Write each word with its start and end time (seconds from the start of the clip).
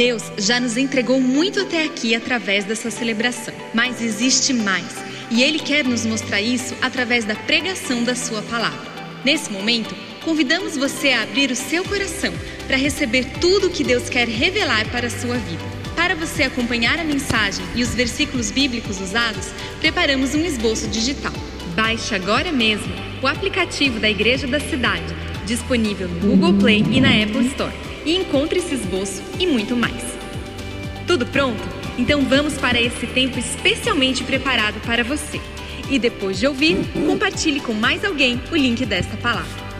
Deus 0.00 0.32
já 0.38 0.58
nos 0.58 0.78
entregou 0.78 1.20
muito 1.20 1.60
até 1.60 1.84
aqui 1.84 2.14
através 2.14 2.64
dessa 2.64 2.90
celebração, 2.90 3.52
mas 3.74 4.00
existe 4.00 4.50
mais, 4.54 4.96
e 5.30 5.42
Ele 5.42 5.58
quer 5.58 5.84
nos 5.84 6.06
mostrar 6.06 6.40
isso 6.40 6.74
através 6.80 7.26
da 7.26 7.34
pregação 7.34 8.02
da 8.02 8.14
Sua 8.14 8.40
palavra. 8.40 8.80
Nesse 9.22 9.52
momento, 9.52 9.94
convidamos 10.24 10.74
você 10.74 11.10
a 11.10 11.24
abrir 11.24 11.50
o 11.50 11.54
seu 11.54 11.84
coração 11.84 12.32
para 12.66 12.78
receber 12.78 13.26
tudo 13.42 13.66
o 13.66 13.70
que 13.70 13.84
Deus 13.84 14.08
quer 14.08 14.26
revelar 14.26 14.90
para 14.90 15.08
a 15.08 15.10
sua 15.10 15.36
vida. 15.36 15.62
Para 15.94 16.14
você 16.14 16.44
acompanhar 16.44 16.98
a 16.98 17.04
mensagem 17.04 17.66
e 17.74 17.82
os 17.82 17.94
versículos 17.94 18.50
bíblicos 18.50 18.98
usados, 19.02 19.48
preparamos 19.80 20.34
um 20.34 20.46
esboço 20.46 20.88
digital. 20.88 21.34
Baixe 21.76 22.14
agora 22.14 22.50
mesmo 22.50 22.90
o 23.22 23.26
aplicativo 23.26 24.00
da 24.00 24.08
Igreja 24.08 24.46
da 24.46 24.60
Cidade, 24.60 25.14
disponível 25.44 26.08
no 26.08 26.20
Google 26.20 26.54
Play 26.54 26.86
e 26.90 27.02
na 27.02 27.22
Apple 27.22 27.48
Store, 27.48 27.89
e 28.10 28.16
encontre 28.16 28.58
esse 28.58 28.74
esboço 28.74 29.22
e 29.38 29.46
muito 29.46 29.76
mais. 29.76 30.02
Tudo 31.06 31.24
pronto? 31.24 31.62
Então 31.96 32.22
vamos 32.22 32.54
para 32.54 32.80
esse 32.80 33.06
tempo 33.06 33.38
especialmente 33.38 34.24
preparado 34.24 34.80
para 34.84 35.04
você. 35.04 35.40
E 35.88 35.96
depois 35.96 36.36
de 36.36 36.46
ouvir, 36.48 36.76
compartilhe 37.06 37.60
com 37.60 37.72
mais 37.72 38.04
alguém 38.04 38.40
o 38.50 38.56
link 38.56 38.84
desta 38.84 39.16
palavra. 39.16 39.70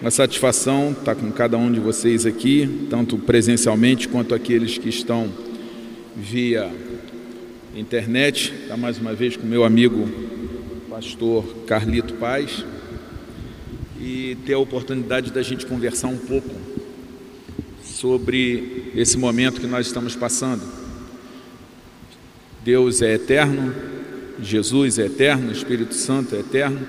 Uma 0.00 0.10
satisfação 0.10 0.92
estar 0.92 1.14
com 1.14 1.30
cada 1.30 1.58
um 1.58 1.70
de 1.70 1.78
vocês 1.78 2.24
aqui, 2.24 2.86
tanto 2.88 3.18
presencialmente 3.18 4.08
quanto 4.08 4.34
aqueles 4.34 4.78
que 4.78 4.88
estão 4.88 5.28
via 6.16 6.70
internet. 7.76 8.54
Está 8.62 8.78
mais 8.78 8.98
uma 8.98 9.12
vez 9.12 9.36
com 9.36 9.46
meu 9.46 9.62
amigo 9.62 10.27
pastor 10.98 11.44
Carlito 11.64 12.14
Paz 12.14 12.64
e 14.00 14.36
ter 14.44 14.54
a 14.54 14.58
oportunidade 14.58 15.30
da 15.30 15.42
gente 15.42 15.64
conversar 15.64 16.08
um 16.08 16.18
pouco 16.18 16.50
sobre 17.84 18.90
esse 18.96 19.16
momento 19.16 19.60
que 19.60 19.66
nós 19.68 19.86
estamos 19.86 20.16
passando. 20.16 20.60
Deus 22.64 23.00
é 23.00 23.14
eterno, 23.14 23.72
Jesus 24.42 24.98
é 24.98 25.06
eterno, 25.06 25.50
o 25.50 25.52
Espírito 25.52 25.94
Santo 25.94 26.34
é 26.34 26.40
eterno 26.40 26.84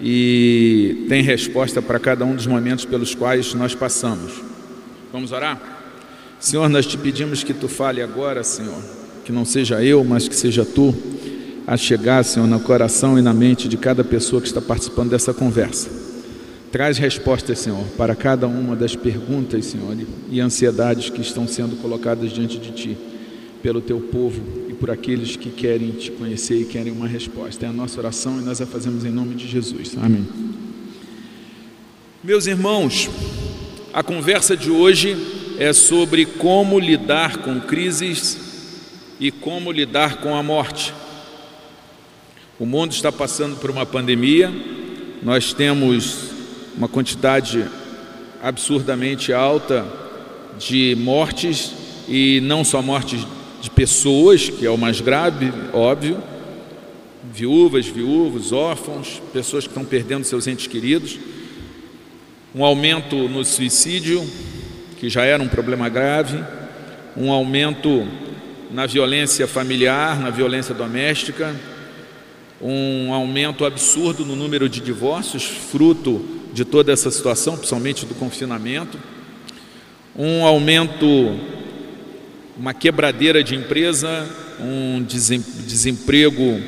e 0.00 1.04
tem 1.10 1.22
resposta 1.22 1.82
para 1.82 1.98
cada 1.98 2.24
um 2.24 2.34
dos 2.34 2.46
momentos 2.46 2.86
pelos 2.86 3.14
quais 3.14 3.52
nós 3.52 3.74
passamos. 3.74 4.42
Vamos 5.12 5.32
orar? 5.32 5.60
Senhor, 6.40 6.66
nós 6.70 6.86
te 6.86 6.96
pedimos 6.96 7.44
que 7.44 7.52
tu 7.52 7.68
fale 7.68 8.00
agora, 8.00 8.42
Senhor, 8.42 8.82
que 9.22 9.32
não 9.32 9.44
seja 9.44 9.84
eu, 9.84 10.02
mas 10.02 10.26
que 10.26 10.34
seja 10.34 10.64
tu 10.64 10.94
a 11.68 11.76
chegar, 11.76 12.24
Senhor, 12.24 12.46
no 12.46 12.58
coração 12.58 13.18
e 13.18 13.22
na 13.22 13.34
mente 13.34 13.68
de 13.68 13.76
cada 13.76 14.02
pessoa 14.02 14.40
que 14.40 14.48
está 14.48 14.58
participando 14.58 15.10
dessa 15.10 15.34
conversa. 15.34 15.90
Traz 16.72 16.96
respostas, 16.96 17.58
Senhor, 17.58 17.84
para 17.94 18.16
cada 18.16 18.46
uma 18.46 18.74
das 18.74 18.96
perguntas, 18.96 19.66
Senhor, 19.66 19.94
e 20.30 20.40
ansiedades 20.40 21.10
que 21.10 21.20
estão 21.20 21.46
sendo 21.46 21.76
colocadas 21.76 22.32
diante 22.32 22.56
de 22.56 22.70
ti 22.70 22.96
pelo 23.62 23.82
teu 23.82 24.00
povo 24.00 24.40
e 24.70 24.72
por 24.72 24.90
aqueles 24.90 25.36
que 25.36 25.50
querem 25.50 25.90
te 25.90 26.10
conhecer 26.10 26.58
e 26.58 26.64
querem 26.64 26.90
uma 26.90 27.06
resposta. 27.06 27.66
É 27.66 27.68
a 27.68 27.72
nossa 27.72 28.00
oração 28.00 28.40
e 28.40 28.44
nós 28.44 28.62
a 28.62 28.66
fazemos 28.66 29.04
em 29.04 29.10
nome 29.10 29.34
de 29.34 29.46
Jesus. 29.46 29.94
Amém. 30.00 30.26
Meus 32.24 32.46
irmãos, 32.46 33.10
a 33.92 34.02
conversa 34.02 34.56
de 34.56 34.70
hoje 34.70 35.18
é 35.58 35.74
sobre 35.74 36.24
como 36.24 36.78
lidar 36.78 37.42
com 37.42 37.60
crises 37.60 38.38
e 39.20 39.30
como 39.30 39.70
lidar 39.70 40.22
com 40.22 40.34
a 40.34 40.42
morte. 40.42 40.94
O 42.60 42.66
mundo 42.66 42.90
está 42.90 43.12
passando 43.12 43.54
por 43.54 43.70
uma 43.70 43.86
pandemia, 43.86 44.52
nós 45.22 45.52
temos 45.52 46.32
uma 46.76 46.88
quantidade 46.88 47.64
absurdamente 48.42 49.32
alta 49.32 49.86
de 50.58 50.96
mortes 50.98 51.72
e 52.08 52.40
não 52.40 52.64
só 52.64 52.82
mortes 52.82 53.24
de 53.62 53.70
pessoas, 53.70 54.48
que 54.48 54.66
é 54.66 54.70
o 54.70 54.76
mais 54.76 55.00
grave, 55.00 55.52
óbvio, 55.72 56.20
viúvas, 57.32 57.86
viúvos, 57.86 58.50
órfãos, 58.50 59.22
pessoas 59.32 59.62
que 59.62 59.70
estão 59.70 59.84
perdendo 59.84 60.24
seus 60.24 60.48
entes 60.48 60.66
queridos, 60.66 61.16
um 62.52 62.64
aumento 62.64 63.14
no 63.28 63.44
suicídio, 63.44 64.28
que 64.98 65.08
já 65.08 65.22
era 65.22 65.40
um 65.40 65.48
problema 65.48 65.88
grave, 65.88 66.42
um 67.16 67.30
aumento 67.30 68.04
na 68.68 68.84
violência 68.84 69.46
familiar, 69.46 70.18
na 70.18 70.30
violência 70.30 70.74
doméstica, 70.74 71.54
um 72.60 73.12
aumento 73.12 73.64
absurdo 73.64 74.24
no 74.24 74.34
número 74.34 74.68
de 74.68 74.80
divórcios, 74.80 75.44
fruto 75.44 76.24
de 76.52 76.64
toda 76.64 76.92
essa 76.92 77.10
situação, 77.10 77.56
principalmente 77.56 78.04
do 78.04 78.14
confinamento, 78.14 78.98
um 80.16 80.44
aumento 80.44 81.06
uma 82.58 82.74
quebradeira 82.74 83.42
de 83.44 83.54
empresa, 83.54 84.28
um 84.60 85.00
desemprego 85.00 86.60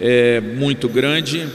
é, 0.00 0.40
muito 0.40 0.88
grande, 0.88 1.46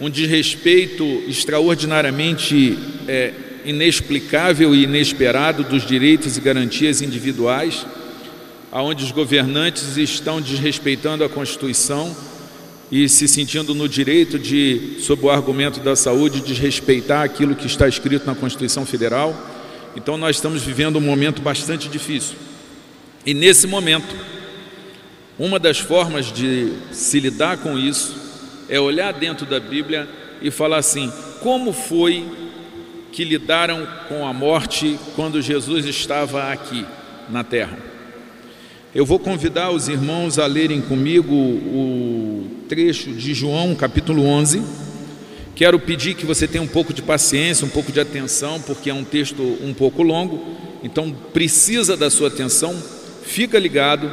um 0.00 0.10
desrespeito 0.10 1.04
extraordinariamente 1.28 2.76
é, 3.06 3.32
inexplicável 3.64 4.74
e 4.74 4.82
inesperado 4.82 5.62
dos 5.62 5.86
direitos 5.86 6.36
e 6.36 6.40
garantias 6.40 7.00
individuais, 7.00 7.86
aonde 8.72 9.04
os 9.04 9.12
governantes 9.12 9.96
estão 9.96 10.40
desrespeitando 10.40 11.22
a 11.22 11.28
Constituição 11.28 12.16
e 12.96 13.08
se 13.08 13.26
sentindo 13.26 13.74
no 13.74 13.88
direito 13.88 14.38
de, 14.38 14.98
sob 15.00 15.26
o 15.26 15.30
argumento 15.30 15.80
da 15.80 15.96
saúde, 15.96 16.40
desrespeitar 16.40 17.24
aquilo 17.24 17.56
que 17.56 17.66
está 17.66 17.88
escrito 17.88 18.24
na 18.24 18.36
Constituição 18.36 18.86
Federal. 18.86 19.34
Então 19.96 20.16
nós 20.16 20.36
estamos 20.36 20.62
vivendo 20.62 20.94
um 20.94 21.00
momento 21.00 21.42
bastante 21.42 21.88
difícil. 21.88 22.36
E 23.26 23.34
nesse 23.34 23.66
momento, 23.66 24.14
uma 25.36 25.58
das 25.58 25.80
formas 25.80 26.26
de 26.32 26.72
se 26.92 27.18
lidar 27.18 27.56
com 27.56 27.76
isso 27.76 28.14
é 28.68 28.78
olhar 28.78 29.12
dentro 29.12 29.44
da 29.44 29.58
Bíblia 29.58 30.08
e 30.40 30.48
falar 30.52 30.76
assim: 30.76 31.12
como 31.40 31.72
foi 31.72 32.24
que 33.10 33.24
lidaram 33.24 33.88
com 34.08 34.24
a 34.24 34.32
morte 34.32 35.00
quando 35.16 35.42
Jesus 35.42 35.84
estava 35.84 36.52
aqui 36.52 36.86
na 37.28 37.42
terra? 37.42 37.93
Eu 38.94 39.04
vou 39.04 39.18
convidar 39.18 39.72
os 39.72 39.88
irmãos 39.88 40.38
a 40.38 40.46
lerem 40.46 40.80
comigo 40.80 41.34
o 41.34 42.46
trecho 42.68 43.10
de 43.10 43.34
João, 43.34 43.74
capítulo 43.74 44.24
11. 44.24 44.62
Quero 45.56 45.80
pedir 45.80 46.14
que 46.14 46.24
você 46.24 46.46
tenha 46.46 46.62
um 46.62 46.68
pouco 46.68 46.94
de 46.94 47.02
paciência, 47.02 47.66
um 47.66 47.70
pouco 47.70 47.90
de 47.90 47.98
atenção, 47.98 48.60
porque 48.60 48.88
é 48.88 48.94
um 48.94 49.02
texto 49.02 49.42
um 49.60 49.74
pouco 49.74 50.00
longo, 50.00 50.40
então 50.84 51.10
precisa 51.32 51.96
da 51.96 52.08
sua 52.08 52.28
atenção 52.28 52.80
Fica 53.24 53.58
ligado, 53.58 54.12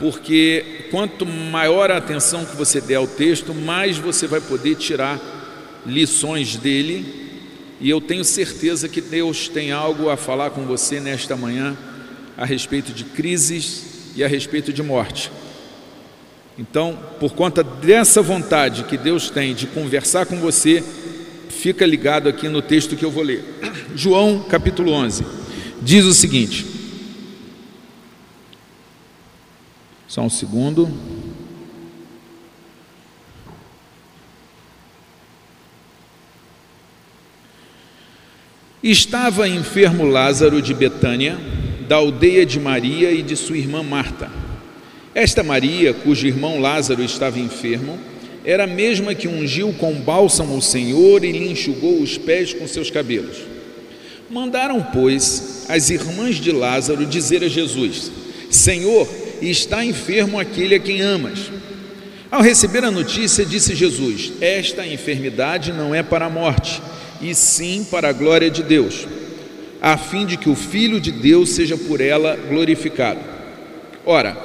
porque 0.00 0.88
quanto 0.90 1.24
maior 1.24 1.90
a 1.90 1.96
atenção 1.96 2.44
que 2.44 2.56
você 2.56 2.80
der 2.80 2.96
ao 2.96 3.06
texto, 3.06 3.54
mais 3.54 3.96
você 3.96 4.26
vai 4.26 4.40
poder 4.40 4.74
tirar 4.74 5.18
lições 5.86 6.56
dele. 6.56 7.30
E 7.80 7.88
eu 7.88 8.00
tenho 8.00 8.24
certeza 8.24 8.88
que 8.88 9.00
Deus 9.00 9.48
tem 9.48 9.70
algo 9.70 10.10
a 10.10 10.16
falar 10.16 10.50
com 10.50 10.66
você 10.66 10.98
nesta 10.98 11.36
manhã 11.36 11.78
a 12.36 12.44
respeito 12.44 12.92
de 12.92 13.04
crises 13.04 13.97
e 14.18 14.24
a 14.24 14.26
respeito 14.26 14.72
de 14.72 14.82
morte. 14.82 15.30
Então, 16.58 16.98
por 17.20 17.34
conta 17.34 17.62
dessa 17.62 18.20
vontade 18.20 18.82
que 18.82 18.96
Deus 18.96 19.30
tem 19.30 19.54
de 19.54 19.68
conversar 19.68 20.26
com 20.26 20.40
você, 20.40 20.82
fica 21.48 21.86
ligado 21.86 22.28
aqui 22.28 22.48
no 22.48 22.60
texto 22.60 22.96
que 22.96 23.04
eu 23.04 23.12
vou 23.12 23.22
ler. 23.22 23.44
João 23.94 24.40
capítulo 24.42 24.90
11 24.90 25.24
diz 25.80 26.04
o 26.04 26.12
seguinte: 26.12 26.66
Só 30.08 30.22
um 30.22 30.28
segundo. 30.28 30.92
Estava 38.82 39.48
enfermo 39.48 40.04
Lázaro 40.04 40.60
de 40.60 40.74
Betânia, 40.74 41.38
da 41.88 41.96
aldeia 41.96 42.44
de 42.44 42.60
Maria 42.60 43.10
e 43.10 43.22
de 43.22 43.34
sua 43.34 43.56
irmã 43.56 43.82
Marta. 43.82 44.30
Esta 45.14 45.42
Maria, 45.42 45.94
cujo 45.94 46.26
irmão 46.26 46.60
Lázaro 46.60 47.02
estava 47.02 47.38
enfermo, 47.38 47.98
era 48.44 48.64
a 48.64 48.66
mesma 48.66 49.14
que 49.14 49.26
ungiu 49.26 49.72
com 49.72 49.94
bálsamo 49.94 50.56
o 50.56 50.62
Senhor 50.62 51.24
e 51.24 51.32
lhe 51.32 51.50
enxugou 51.50 52.00
os 52.00 52.18
pés 52.18 52.52
com 52.52 52.68
seus 52.68 52.90
cabelos. 52.90 53.38
Mandaram, 54.30 54.86
pois, 54.92 55.64
as 55.68 55.88
irmãs 55.88 56.36
de 56.36 56.52
Lázaro 56.52 57.06
dizer 57.06 57.42
a 57.42 57.48
Jesus: 57.48 58.12
Senhor, 58.50 59.08
está 59.40 59.82
enfermo 59.82 60.38
aquele 60.38 60.74
a 60.74 60.78
quem 60.78 61.00
amas. 61.00 61.50
Ao 62.30 62.42
receber 62.42 62.84
a 62.84 62.90
notícia, 62.90 63.46
disse 63.46 63.74
Jesus: 63.74 64.32
Esta 64.42 64.86
enfermidade 64.86 65.72
não 65.72 65.94
é 65.94 66.02
para 66.02 66.26
a 66.26 66.30
morte, 66.30 66.82
e 67.22 67.34
sim 67.34 67.86
para 67.90 68.10
a 68.10 68.12
glória 68.12 68.50
de 68.50 68.62
Deus, 68.62 69.06
a 69.80 69.96
fim 69.96 70.26
de 70.26 70.36
que 70.36 70.48
o 70.48 70.54
Filho 70.54 71.00
de 71.00 71.12
Deus 71.12 71.50
seja 71.50 71.76
por 71.76 72.00
ela 72.00 72.36
glorificado. 72.36 73.20
Ora, 74.04 74.36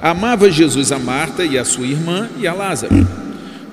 amava 0.00 0.50
Jesus 0.50 0.92
a 0.92 0.98
Marta 0.98 1.44
e 1.44 1.58
a 1.58 1.64
sua 1.64 1.86
irmã 1.86 2.28
e 2.38 2.46
a 2.46 2.52
Lázaro. 2.52 2.94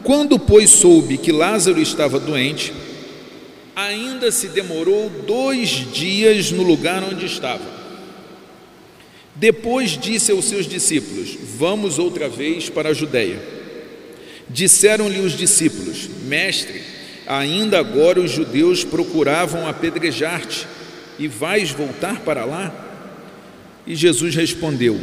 Quando, 0.04 0.40
pois, 0.40 0.70
soube 0.70 1.18
que 1.18 1.32
Lázaro 1.32 1.82
estava 1.82 2.20
doente, 2.20 2.74
ainda 3.76 4.32
se 4.32 4.48
demorou 4.48 5.10
dois 5.26 5.70
dias 5.70 6.52
no 6.52 6.64
lugar 6.64 7.04
onde 7.04 7.26
estava. 7.26 7.80
Depois 9.36 9.92
disse 9.92 10.32
aos 10.32 10.46
seus 10.46 10.66
discípulos: 10.66 11.38
Vamos 11.58 11.98
outra 11.98 12.28
vez 12.28 12.70
para 12.70 12.90
a 12.90 12.94
Judéia. 12.94 13.40
Disseram-lhe 14.50 15.20
os 15.20 15.34
discípulos: 15.34 16.10
Mestre, 16.26 16.82
ainda 17.26 17.80
agora 17.80 18.20
os 18.20 18.32
judeus 18.32 18.84
procuravam 18.84 19.68
apedrejar-te, 19.68 20.68
e 21.20 21.28
vais 21.28 21.72
voltar 21.72 22.22
para 22.22 22.46
lá? 22.46 22.74
E 23.86 23.96
Jesus 23.96 24.34
respondeu: 24.36 25.00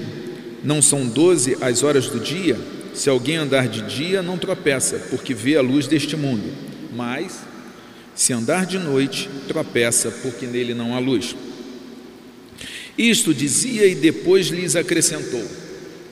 Não 0.65 0.81
são 0.81 1.07
doze 1.07 1.57
as 1.61 1.83
horas 1.83 2.09
do 2.09 2.19
dia? 2.19 2.59
Se 2.95 3.11
alguém 3.11 3.37
andar 3.37 3.69
de 3.69 3.83
dia, 3.83 4.23
não 4.23 4.39
tropeça, 4.39 4.99
porque 5.11 5.35
vê 5.35 5.57
a 5.57 5.61
luz 5.61 5.87
deste 5.87 6.17
mundo. 6.17 6.51
Mas 6.95 7.41
se 8.15 8.33
andar 8.33 8.65
de 8.65 8.79
noite, 8.79 9.29
tropeça, 9.47 10.11
porque 10.23 10.47
nele 10.47 10.73
não 10.73 10.97
há 10.97 10.99
luz. 10.99 11.37
Isto 12.97 13.35
dizia 13.35 13.87
e 13.87 13.95
depois 13.95 14.47
lhes 14.47 14.75
acrescentou: 14.75 15.45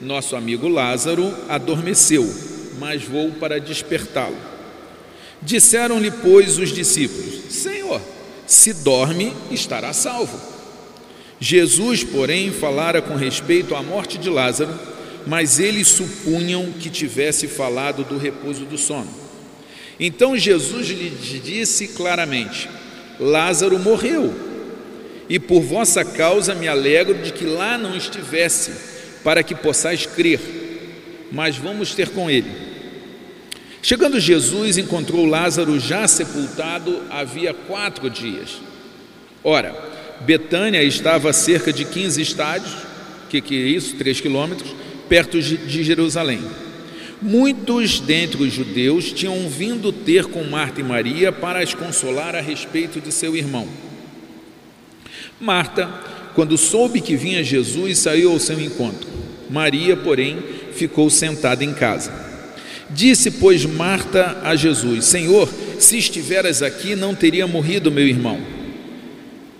Nosso 0.03 0.37
amigo 0.37 0.69
Lázaro 0.69 1.35
adormeceu, 1.49 2.31
mas 2.79 3.03
vou 3.03 3.31
para 3.33 3.59
despertá-lo. 3.59 4.37
Disseram-lhe, 5.41 6.11
pois, 6.11 6.59
os 6.59 6.71
discípulos: 6.71 7.41
Senhor, 7.49 8.01
se 8.47 8.73
dorme, 8.73 9.33
estará 9.51 9.93
salvo. 9.93 10.39
Jesus, 11.41 12.05
porém, 12.05 12.51
falara 12.51 13.03
com 13.03 13.15
respeito 13.15 13.75
à 13.75 13.83
morte 13.83 14.17
de 14.19 14.31
Lázaro, 14.31 14.73
mas 15.27 15.59
eles 15.59 15.89
supunham 15.89 16.73
que 16.73 16.91
tivesse 16.91 17.49
falado 17.49 18.05
do 18.05 18.19
repouso 18.19 18.65
do 18.65 18.79
sono. 18.79 19.11
Então 19.99 20.37
Jesus 20.37 20.89
lhe 20.89 21.11
disse 21.41 21.89
claramente: 21.89 22.69
Lázaro 23.19 23.79
morreu, 23.79 24.33
e 25.29 25.39
por 25.39 25.61
vossa 25.63 26.05
causa 26.05 26.55
me 26.55 26.69
alegro 26.69 27.15
de 27.23 27.33
que 27.33 27.45
lá 27.45 27.79
não 27.79 27.97
estivesse, 27.97 28.73
para 29.23 29.43
que 29.43 29.55
possais 29.55 30.07
crer, 30.07 30.41
mas 31.33 31.57
vamos 31.57 31.95
ter 31.95 32.11
com 32.11 32.31
ele. 32.31 32.74
Chegando 33.85 34.19
Jesus, 34.19 34.79
encontrou 34.79 35.27
Lázaro 35.27 35.79
já 35.79 36.09
sepultado 36.09 37.03
havia 37.11 37.53
quatro 37.53 38.09
dias. 38.09 38.59
Ora, 39.45 39.77
Betânia 40.23 40.83
estava 40.83 41.29
a 41.29 41.35
cerca 41.35 41.71
de 41.71 41.85
15 41.85 42.23
estádios, 42.23 42.75
que, 43.29 43.43
que 43.43 43.55
é 43.55 43.67
isso, 43.67 43.95
três 43.97 44.23
quilômetros, 44.23 44.75
perto 45.07 45.39
de 45.39 45.85
Jerusalém. 45.85 46.41
Muitos 47.21 48.01
dentre 48.01 48.45
os 48.45 48.55
judeus 48.55 49.13
tinham 49.13 49.47
vindo 49.51 49.93
ter 49.93 50.25
com 50.25 50.43
Marta 50.45 50.81
e 50.81 50.83
Maria 50.83 51.31
para 51.31 51.59
as 51.59 51.75
consolar 51.75 52.35
a 52.35 52.41
respeito 52.41 53.03
de 53.03 53.13
seu 53.13 53.37
irmão. 53.37 53.69
Marta, 55.39 55.91
quando 56.35 56.57
soube 56.57 57.03
que 57.03 57.17
vinha 57.17 57.45
Jesus, 57.45 57.99
saiu 57.99 58.33
ao 58.33 58.41
seu 58.41 58.59
encontro. 58.59 59.07
Maria, 59.51 59.95
porém, 59.95 60.39
ficou 60.73 61.11
sentada 61.11 61.63
em 61.63 61.75
casa. 61.75 62.34
Disse, 62.91 63.31
pois, 63.31 63.65
Marta 63.65 64.41
a 64.43 64.55
Jesus: 64.55 65.07
Senhor, 65.07 65.49
se 65.79 65.99
estiveras 65.99 66.63
aqui, 66.63 66.95
não 66.95 67.15
teria 67.15 67.47
morrido 67.47 67.91
meu 67.91 68.07
irmão. 68.07 68.39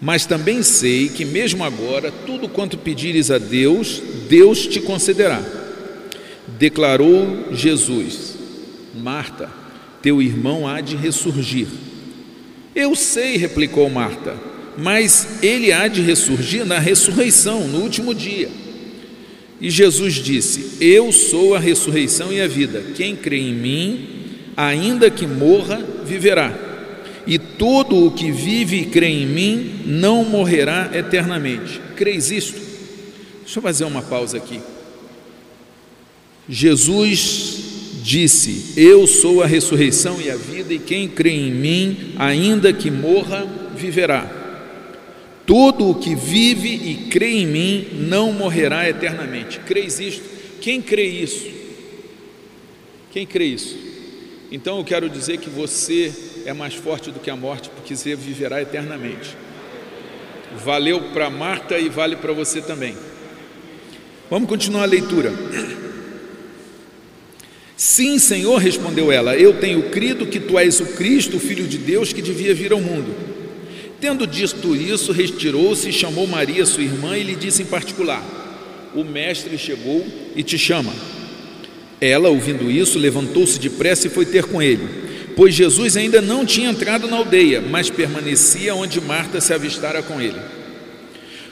Mas 0.01 0.27
também 0.27 0.63
sei 0.63 1.09
que, 1.09 1.25
mesmo 1.25 1.65
agora, 1.65 2.13
tudo 2.27 2.49
quanto 2.49 2.77
pedires 2.77 3.31
a 3.31 3.39
Deus, 3.39 4.03
Deus 4.29 4.67
te 4.67 4.81
concederá. 4.81 5.43
Declarou 6.59 7.49
Jesus: 7.53 8.35
Marta, 8.95 9.51
teu 10.03 10.21
irmão 10.21 10.69
há 10.69 10.81
de 10.81 10.95
ressurgir. 10.95 11.67
Eu 12.75 12.95
sei, 12.95 13.37
replicou 13.37 13.89
Marta, 13.89 14.35
mas 14.77 15.43
ele 15.43 15.73
há 15.73 15.89
de 15.89 16.03
ressurgir 16.03 16.67
na 16.67 16.79
ressurreição, 16.79 17.67
no 17.67 17.79
último 17.79 18.15
dia. 18.15 18.51
E 19.61 19.71
Jesus 19.71 20.15
disse: 20.15 20.77
Eu 20.81 21.13
sou 21.13 21.55
a 21.55 21.59
ressurreição 21.59 22.33
e 22.33 22.41
a 22.41 22.47
vida. 22.47 22.83
Quem 22.95 23.15
crê 23.15 23.39
em 23.39 23.55
mim, 23.55 24.09
ainda 24.57 25.11
que 25.11 25.27
morra, 25.27 25.83
viverá. 26.05 26.53
E 27.27 27.39
todo 27.39 28.07
o 28.07 28.11
que 28.11 28.31
vive 28.31 28.81
e 28.81 28.87
crê 28.87 29.07
em 29.07 29.27
mim 29.27 29.83
não 29.87 30.25
morrerá 30.25 30.91
eternamente. 30.93 31.81
Creis 31.97 32.31
isto? 32.31 32.61
Deixa 33.43 33.59
eu 33.59 33.63
fazer 33.63 33.85
uma 33.85 34.03
pausa 34.03 34.37
aqui. 34.37 34.61
Jesus 36.49 38.01
disse: 38.03 38.75
Eu 38.77 39.07
sou 39.07 39.43
a 39.43 39.47
ressurreição 39.47 40.21
e 40.21 40.31
a 40.31 40.37
vida, 40.37 40.75
e 40.75 40.79
quem 40.79 41.09
crê 41.09 41.31
em 41.31 41.53
mim, 41.53 42.13
ainda 42.19 42.73
que 42.73 42.91
morra, 42.91 43.47
viverá. 43.75 44.44
Todo 45.47 45.91
o 45.91 45.95
que 45.95 46.15
vive 46.15 46.69
e 46.69 47.09
crê 47.11 47.33
em 47.33 47.47
mim 47.47 47.89
não 47.93 48.33
morrerá 48.33 48.89
eternamente. 48.89 49.61
Creis 49.61 50.01
isto? 50.01 50.25
Quem 50.61 50.81
crê 50.81 51.05
isso? 51.05 51.47
Quem 53.11 53.27
crê 53.27 53.45
isso? 53.45 53.77
Então 54.51 54.79
eu 54.79 54.85
quero 54.85 55.11
dizer 55.11 55.39
que 55.39 55.51
você 55.51 56.13
é 56.47 56.53
mais 56.53 56.75
forte 56.75 57.11
do 57.11 57.21
que 57.21 57.31
a 57.31 57.37
morte, 57.37 57.69
porque 57.71 57.95
você 57.95 58.15
viverá 58.15 58.63
eternamente. 58.63 59.37
Valeu 60.65 61.11
para 61.13 61.29
Marta 61.29 61.79
e 61.79 61.89
vale 61.89 62.17
para 62.17 62.33
você 62.33 62.63
também. 62.63 62.97
Vamos 64.31 64.49
continuar 64.49 64.83
a 64.83 64.87
leitura. 64.87 65.33
Sim, 67.77 68.19
Senhor, 68.19 68.57
respondeu 68.59 69.11
ela, 69.11 69.37
eu 69.37 69.59
tenho 69.61 69.91
crido 69.91 70.27
que 70.27 70.39
tu 70.41 70.59
és 70.59 70.81
o 70.81 70.87
Cristo, 70.87 71.37
o 71.37 71.41
Filho 71.41 71.67
de 71.67 71.77
Deus, 71.77 72.13
que 72.13 72.23
devia 72.23 72.55
vir 72.55 72.73
ao 72.73 72.81
mundo. 72.81 73.34
Tendo 74.01 74.27
dito 74.27 74.75
isso, 74.75 75.13
retirou-se 75.13 75.89
e 75.89 75.93
chamou 75.93 76.27
Maria, 76.27 76.67
sua 76.67 76.83
irmã, 76.83 77.17
e 77.17 77.23
lhe 77.23 77.35
disse 77.35 77.63
em 77.63 77.67
particular: 77.67 78.23
O 78.95 79.05
mestre 79.05 79.57
chegou 79.57 80.07
e 80.35 80.43
te 80.43 80.59
chama. 80.59 80.93
Ela, 82.01 82.29
ouvindo 82.29 82.71
isso, 82.71 82.99
levantou-se 82.99 83.59
depressa 83.59 84.07
e 84.07 84.11
foi 84.11 84.27
ter 84.27 84.45
com 84.45 84.61
ele, 84.61 84.87
pois 85.37 85.55
Jesus 85.55 85.97
ainda 85.97 86.21
não 86.21 86.45
tinha 86.45 86.69
entrado 86.69 87.09
na 87.09 87.17
aldeia, 87.17 87.61
mas 87.63 87.89
permanecia 87.89 88.75
onde 88.75 89.01
Marta 89.01 89.41
se 89.41 89.55
avistara 89.55 90.03
com 90.03 90.21
ele. 90.21 90.39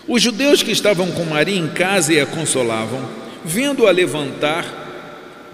Os 0.07 0.21
judeus 0.21 0.63
que 0.63 0.73
estavam 0.73 1.11
com 1.13 1.25
Maria 1.25 1.57
em 1.57 1.69
casa 1.69 2.13
e 2.13 2.21
a 2.21 2.27
consolavam, 2.27 3.09
vendo-a 3.45 3.91
levantar, 3.91 4.83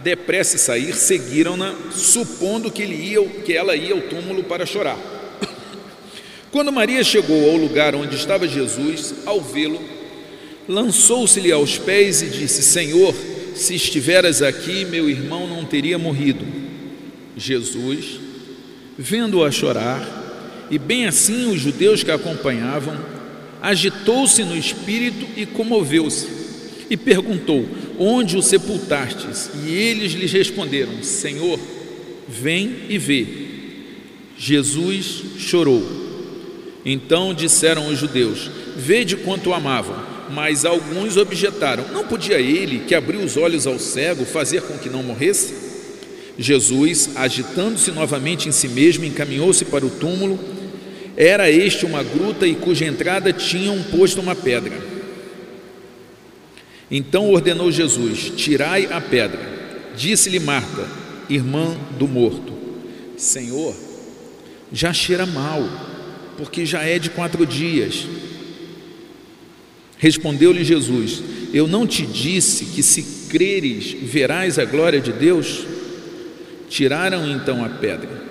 depressa 0.02 0.56
sair, 0.56 0.94
seguiram-na, 0.94 1.74
supondo 1.92 2.70
que, 2.70 2.82
ele 2.82 2.94
ia, 2.94 3.24
que 3.44 3.52
ela 3.52 3.76
ia 3.76 3.92
ao 3.92 4.00
túmulo 4.00 4.42
para 4.44 4.64
chorar. 4.64 4.98
Quando 6.50 6.72
Maria 6.72 7.04
chegou 7.04 7.50
ao 7.50 7.56
lugar 7.56 7.94
onde 7.94 8.16
estava 8.16 8.48
Jesus, 8.48 9.14
ao 9.26 9.40
vê-lo, 9.40 9.80
lançou-se-lhe 10.66 11.52
aos 11.52 11.76
pés 11.76 12.22
e 12.22 12.26
disse: 12.26 12.62
Senhor, 12.62 13.14
se 13.54 13.74
estiveras 13.74 14.40
aqui, 14.40 14.84
meu 14.84 15.10
irmão 15.10 15.46
não 15.46 15.64
teria 15.64 15.98
morrido. 15.98 16.44
Jesus, 17.36 18.18
vendo-a 18.96 19.50
chorar, 19.50 20.66
e 20.70 20.78
bem 20.78 21.06
assim 21.06 21.50
os 21.50 21.60
judeus 21.60 22.02
que 22.02 22.10
a 22.10 22.14
acompanhavam, 22.14 22.98
agitou-se 23.60 24.42
no 24.44 24.56
espírito 24.56 25.26
e 25.36 25.44
comoveu-se, 25.44 26.28
e 26.88 26.96
perguntou: 26.96 27.66
Onde 27.98 28.36
o 28.36 28.42
sepultastes? 28.42 29.50
E 29.66 29.70
eles 29.70 30.12
lhes 30.12 30.32
responderam: 30.32 31.02
Senhor, 31.02 31.60
vem 32.26 32.74
e 32.88 32.96
vê. 32.96 33.26
Jesus 34.38 35.22
chorou. 35.38 35.97
Então 36.84 37.34
disseram 37.34 37.88
os 37.88 37.98
judeus: 37.98 38.50
Vede 38.76 39.16
quanto 39.16 39.50
o 39.50 39.54
amavam. 39.54 39.96
Mas 40.30 40.64
alguns 40.64 41.16
objetaram: 41.16 41.84
Não 41.92 42.06
podia 42.06 42.38
ele, 42.38 42.80
que 42.86 42.94
abriu 42.94 43.20
os 43.20 43.36
olhos 43.36 43.66
ao 43.66 43.78
cego, 43.78 44.24
fazer 44.24 44.62
com 44.62 44.78
que 44.78 44.88
não 44.88 45.02
morresse? 45.02 45.54
Jesus, 46.38 47.10
agitando-se 47.16 47.90
novamente 47.90 48.48
em 48.48 48.52
si 48.52 48.68
mesmo, 48.68 49.04
encaminhou-se 49.04 49.64
para 49.64 49.84
o 49.84 49.90
túmulo. 49.90 50.38
Era 51.16 51.50
este 51.50 51.84
uma 51.84 52.02
gruta 52.02 52.46
e 52.46 52.54
cuja 52.54 52.84
entrada 52.84 53.32
tinham 53.32 53.82
posto 53.84 54.20
uma 54.20 54.36
pedra. 54.36 54.72
Então 56.90 57.30
ordenou 57.30 57.72
Jesus: 57.72 58.32
Tirai 58.36 58.86
a 58.86 59.00
pedra. 59.00 59.58
Disse-lhe 59.96 60.38
Marta, 60.38 60.86
irmã 61.28 61.76
do 61.98 62.06
morto: 62.06 62.52
Senhor, 63.16 63.74
já 64.72 64.92
cheira 64.92 65.26
mal, 65.26 65.62
porque 66.38 66.64
já 66.64 66.84
é 66.84 67.00
de 67.00 67.10
quatro 67.10 67.44
dias. 67.44 68.06
Respondeu-lhe 69.98 70.62
Jesus: 70.62 71.20
Eu 71.52 71.66
não 71.66 71.86
te 71.86 72.06
disse 72.06 72.66
que 72.66 72.82
se 72.82 73.28
creres 73.28 73.94
verás 74.00 74.58
a 74.58 74.64
glória 74.64 75.00
de 75.00 75.12
Deus? 75.12 75.66
Tiraram 76.70 77.28
então 77.28 77.64
a 77.64 77.68
pedra. 77.68 78.28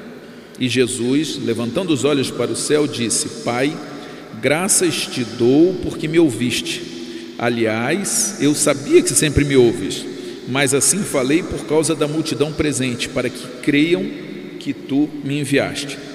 E 0.59 0.67
Jesus, 0.67 1.37
levantando 1.37 1.93
os 1.93 2.05
olhos 2.05 2.31
para 2.31 2.49
o 2.49 2.55
céu, 2.55 2.87
disse: 2.87 3.43
Pai, 3.43 3.77
graças 4.41 5.05
te 5.05 5.23
dou 5.23 5.75
porque 5.83 6.07
me 6.07 6.17
ouviste. 6.17 6.95
Aliás, 7.37 8.37
eu 8.39 8.55
sabia 8.55 9.01
que 9.01 9.09
sempre 9.09 9.43
me 9.43 9.55
ouves, 9.55 10.03
mas 10.47 10.73
assim 10.73 11.03
falei 11.03 11.43
por 11.43 11.65
causa 11.65 11.93
da 11.93 12.07
multidão 12.07 12.51
presente, 12.51 13.09
para 13.09 13.29
que 13.29 13.45
creiam 13.61 14.03
que 14.59 14.73
tu 14.73 15.07
me 15.23 15.39
enviaste. 15.39 16.06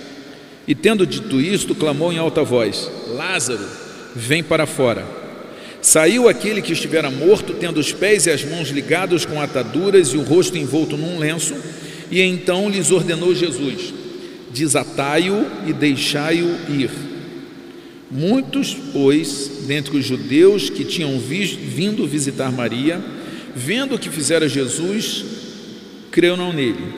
E 0.73 0.75
tendo 0.75 1.07
dito 1.07 1.39
isto, 1.39 1.75
clamou 1.75 2.11
em 2.11 2.17
alta 2.17 2.43
voz: 2.43 2.91
Lázaro, 3.09 3.63
vem 4.17 4.43
para 4.43 4.65
fora. 4.65 5.07
Saiu 5.83 6.31
aquele 6.31 6.63
que 6.63 6.73
estivera 6.73 7.11
morto, 7.11 7.53
tendo 7.53 7.79
os 7.79 7.93
pés 7.93 8.25
e 8.25 8.31
as 8.31 8.43
mãos 8.43 8.71
ligados 8.71 9.27
com 9.27 9.39
ataduras 9.39 10.15
e 10.15 10.17
o 10.17 10.23
rosto 10.23 10.57
envolto 10.57 10.97
num 10.97 11.19
lenço, 11.19 11.55
e 12.11 12.23
então 12.23 12.71
lhes 12.71 12.91
ordenou 12.91 13.35
Jesus: 13.35 13.93
Desatai-o 14.51 15.45
e 15.67 15.75
deixai-o 15.75 16.49
ir. 16.71 16.89
Muitos, 18.11 18.75
pois, 18.95 19.65
dentre 19.67 19.99
os 19.99 20.07
judeus 20.07 20.71
que 20.71 20.87
tinham 20.87 21.19
vindo 21.19 22.07
visitar 22.07 22.51
Maria, 22.51 22.99
vendo 23.55 23.97
o 23.97 23.99
que 23.99 24.09
fizera 24.09 24.49
Jesus, 24.49 25.23
creram 26.11 26.51
nele. 26.51 26.95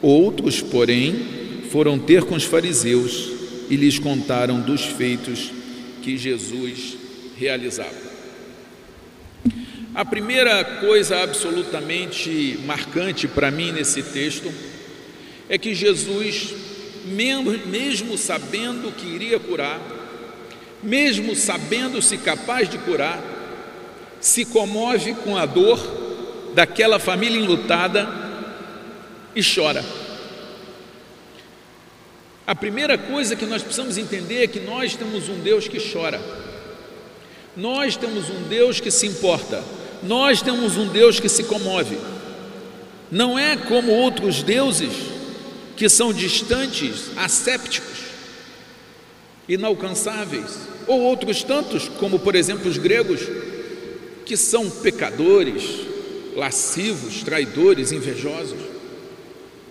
Outros, 0.00 0.62
porém, 0.62 1.43
foram 1.74 1.98
ter 1.98 2.22
com 2.22 2.36
os 2.36 2.44
fariseus 2.44 3.32
e 3.68 3.74
lhes 3.74 3.98
contaram 3.98 4.60
dos 4.60 4.84
feitos 4.84 5.50
que 6.02 6.16
Jesus 6.16 6.96
realizava. 7.36 7.90
A 9.92 10.04
primeira 10.04 10.64
coisa 10.64 11.24
absolutamente 11.24 12.60
marcante 12.64 13.26
para 13.26 13.50
mim 13.50 13.72
nesse 13.72 14.04
texto 14.04 14.54
é 15.48 15.58
que 15.58 15.74
Jesus, 15.74 16.54
mesmo 17.66 18.16
sabendo 18.16 18.92
que 18.92 19.08
iria 19.08 19.40
curar, 19.40 19.80
mesmo 20.80 21.34
sabendo-se 21.34 22.18
capaz 22.18 22.68
de 22.68 22.78
curar, 22.78 23.20
se 24.20 24.44
comove 24.44 25.12
com 25.12 25.36
a 25.36 25.44
dor 25.44 26.52
daquela 26.54 27.00
família 27.00 27.40
enlutada 27.40 28.08
e 29.34 29.42
chora. 29.42 30.03
A 32.46 32.54
primeira 32.54 32.98
coisa 32.98 33.34
que 33.34 33.46
nós 33.46 33.62
precisamos 33.62 33.96
entender 33.96 34.42
é 34.42 34.46
que 34.46 34.60
nós 34.60 34.94
temos 34.94 35.30
um 35.30 35.40
Deus 35.40 35.66
que 35.66 35.78
chora, 35.80 36.20
nós 37.56 37.96
temos 37.96 38.28
um 38.28 38.42
Deus 38.48 38.80
que 38.80 38.90
se 38.90 39.06
importa, 39.06 39.64
nós 40.02 40.42
temos 40.42 40.76
um 40.76 40.88
Deus 40.88 41.18
que 41.18 41.28
se 41.28 41.44
comove. 41.44 41.96
Não 43.10 43.38
é 43.38 43.56
como 43.56 43.92
outros 43.92 44.42
deuses 44.42 44.92
que 45.74 45.88
são 45.88 46.12
distantes, 46.12 47.10
assépticos, 47.16 47.98
inalcançáveis, 49.48 50.58
ou 50.86 51.00
outros 51.00 51.42
tantos, 51.42 51.88
como 51.88 52.18
por 52.18 52.34
exemplo 52.34 52.68
os 52.68 52.76
gregos, 52.76 53.20
que 54.26 54.36
são 54.36 54.68
pecadores, 54.68 55.62
lascivos, 56.36 57.22
traidores, 57.22 57.90
invejosos. 57.90 58.73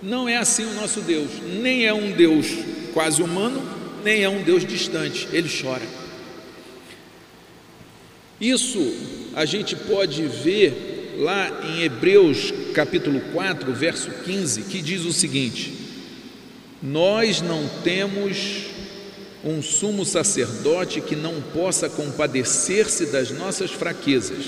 Não 0.04 0.28
é 0.28 0.36
assim 0.36 0.66
o 0.66 0.74
nosso 0.74 1.00
Deus, 1.00 1.30
nem 1.62 1.86
é 1.86 1.94
um 1.94 2.12
Deus 2.12 2.48
quase 2.94 3.24
humano, 3.24 3.64
nem 4.04 4.22
é 4.22 4.28
um 4.28 4.44
Deus 4.44 4.66
distante, 4.66 5.30
ele 5.32 5.50
chora. 5.50 5.86
Isso 8.40 8.94
a 9.34 9.46
gente 9.46 9.78
pode 9.78 10.24
ver 10.24 11.16
lá 11.20 11.50
em 11.64 11.84
Hebreus 11.84 12.54
capítulo 12.74 13.22
4, 13.32 13.72
verso 13.74 14.12
15, 14.26 14.64
que 14.64 14.82
diz 14.82 15.06
o 15.06 15.14
seguinte: 15.14 15.74
Nós 16.82 17.42
não 17.42 17.66
temos 17.82 18.66
um 19.42 19.62
sumo 19.62 20.04
sacerdote 20.06 21.00
que 21.00 21.16
não 21.16 21.42
possa 21.54 21.90
compadecer-se 21.90 23.06
das 23.06 23.32
nossas 23.32 23.72
fraquezas. 23.72 24.48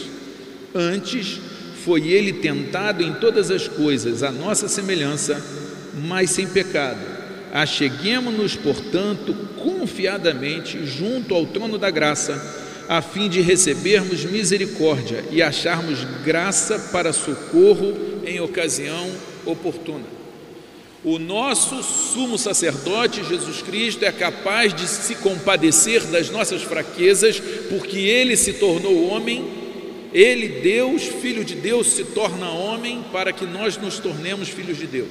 Antes, 0.73 1.39
foi 1.85 2.07
ele 2.07 2.33
tentado 2.33 3.03
em 3.03 3.13
todas 3.13 3.51
as 3.51 3.67
coisas, 3.67 4.23
a 4.23 4.31
nossa 4.31 4.67
semelhança, 4.67 5.39
mas 5.93 6.31
sem 6.31 6.47
pecado. 6.47 6.99
Acheguemos-nos, 7.53 8.55
portanto, 8.55 9.35
confiadamente 9.63 10.83
junto 10.83 11.35
ao 11.35 11.45
trono 11.45 11.77
da 11.77 11.91
graça, 11.91 12.63
a 12.89 13.03
fim 13.03 13.29
de 13.29 13.39
recebermos 13.39 14.25
misericórdia 14.25 15.23
e 15.29 15.43
acharmos 15.43 16.03
graça 16.25 16.79
para 16.91 17.13
socorro 17.13 17.93
em 18.25 18.39
ocasião 18.39 19.07
oportuna. 19.45 20.15
O 21.03 21.19
nosso 21.19 21.83
sumo 21.83 22.35
sacerdote, 22.35 23.23
Jesus 23.23 23.61
Cristo, 23.61 24.03
é 24.03 24.11
capaz 24.11 24.73
de 24.73 24.87
se 24.87 25.13
compadecer 25.15 26.03
das 26.07 26.31
nossas 26.31 26.63
fraquezas, 26.63 27.39
porque 27.69 27.99
ele 27.99 28.35
se 28.35 28.53
tornou 28.53 29.07
homem, 29.07 29.64
ele, 30.17 30.61
Deus, 30.61 31.03
Filho 31.03 31.43
de 31.43 31.55
Deus, 31.55 31.87
se 31.87 32.05
torna 32.05 32.49
homem 32.49 33.03
para 33.11 33.33
que 33.33 33.45
nós 33.45 33.75
nos 33.75 33.99
tornemos 33.99 34.47
filhos 34.47 34.77
de 34.77 34.87
Deus. 34.87 35.09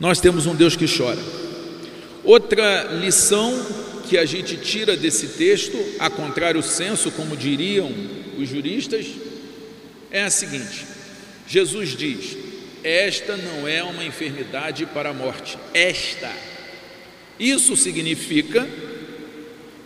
Nós 0.00 0.18
temos 0.18 0.46
um 0.46 0.54
Deus 0.54 0.74
que 0.74 0.86
chora. 0.86 1.20
Outra 2.24 2.84
lição 2.84 3.52
que 4.08 4.16
a 4.16 4.24
gente 4.24 4.56
tira 4.56 4.96
desse 4.96 5.28
texto, 5.28 5.76
a 5.98 6.08
contrário 6.08 6.62
senso, 6.62 7.10
como 7.10 7.36
diriam 7.36 7.92
os 8.38 8.48
juristas, 8.48 9.06
é 10.10 10.22
a 10.22 10.30
seguinte: 10.30 10.86
Jesus 11.46 11.90
diz: 11.90 12.38
esta 12.82 13.36
não 13.36 13.68
é 13.68 13.82
uma 13.82 14.02
enfermidade 14.02 14.86
para 14.86 15.10
a 15.10 15.14
morte. 15.14 15.58
Esta. 15.74 16.32
Isso 17.38 17.76
significa 17.76 18.66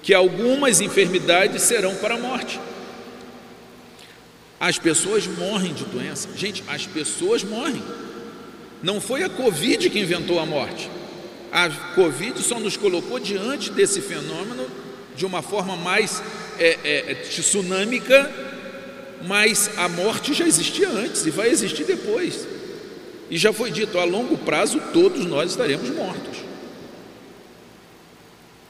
que 0.05 0.15
algumas 0.15 0.81
enfermidades 0.81 1.63
serão 1.63 1.97
para 1.97 2.15
a 2.15 2.19
morte. 2.19 2.61
As 4.59 4.79
pessoas 4.79 5.27
morrem 5.27 5.75
de 5.75 5.85
doença. 5.85 6.29
Gente, 6.37 6.65
as 6.69 6.87
pessoas 6.87 7.45
morrem. 7.45 7.83
Não 8.83 9.01
foi 9.01 9.23
a 9.23 9.29
Covid 9.29 9.91
que 9.91 9.99
inventou 9.99 10.39
a 10.39 10.47
morte. 10.47 10.91
A 11.53 11.69
Covid 11.95 12.41
só 12.43 12.59
nos 12.59 12.77
colocou 12.77 13.19
diante 13.19 13.71
desse 13.71 14.01
fenômeno 14.01 14.67
de 15.15 15.25
uma 15.25 15.43
forma 15.43 15.77
mais 15.77 16.23
é, 16.59 16.79
é, 16.85 17.15
tsunâmica, 17.15 18.31
mas 19.27 19.71
a 19.79 19.89
morte 19.89 20.35
já 20.35 20.47
existia 20.47 20.89
antes 20.89 21.25
e 21.25 21.31
vai 21.31 21.49
existir 21.49 21.85
depois. 21.85 22.47
E 23.31 23.37
já 23.39 23.53
foi 23.53 23.71
dito, 23.71 23.99
a 23.99 24.05
longo 24.05 24.37
prazo 24.39 24.81
todos 24.93 25.25
nós 25.25 25.51
estaremos 25.51 25.91
mortos. 25.91 26.39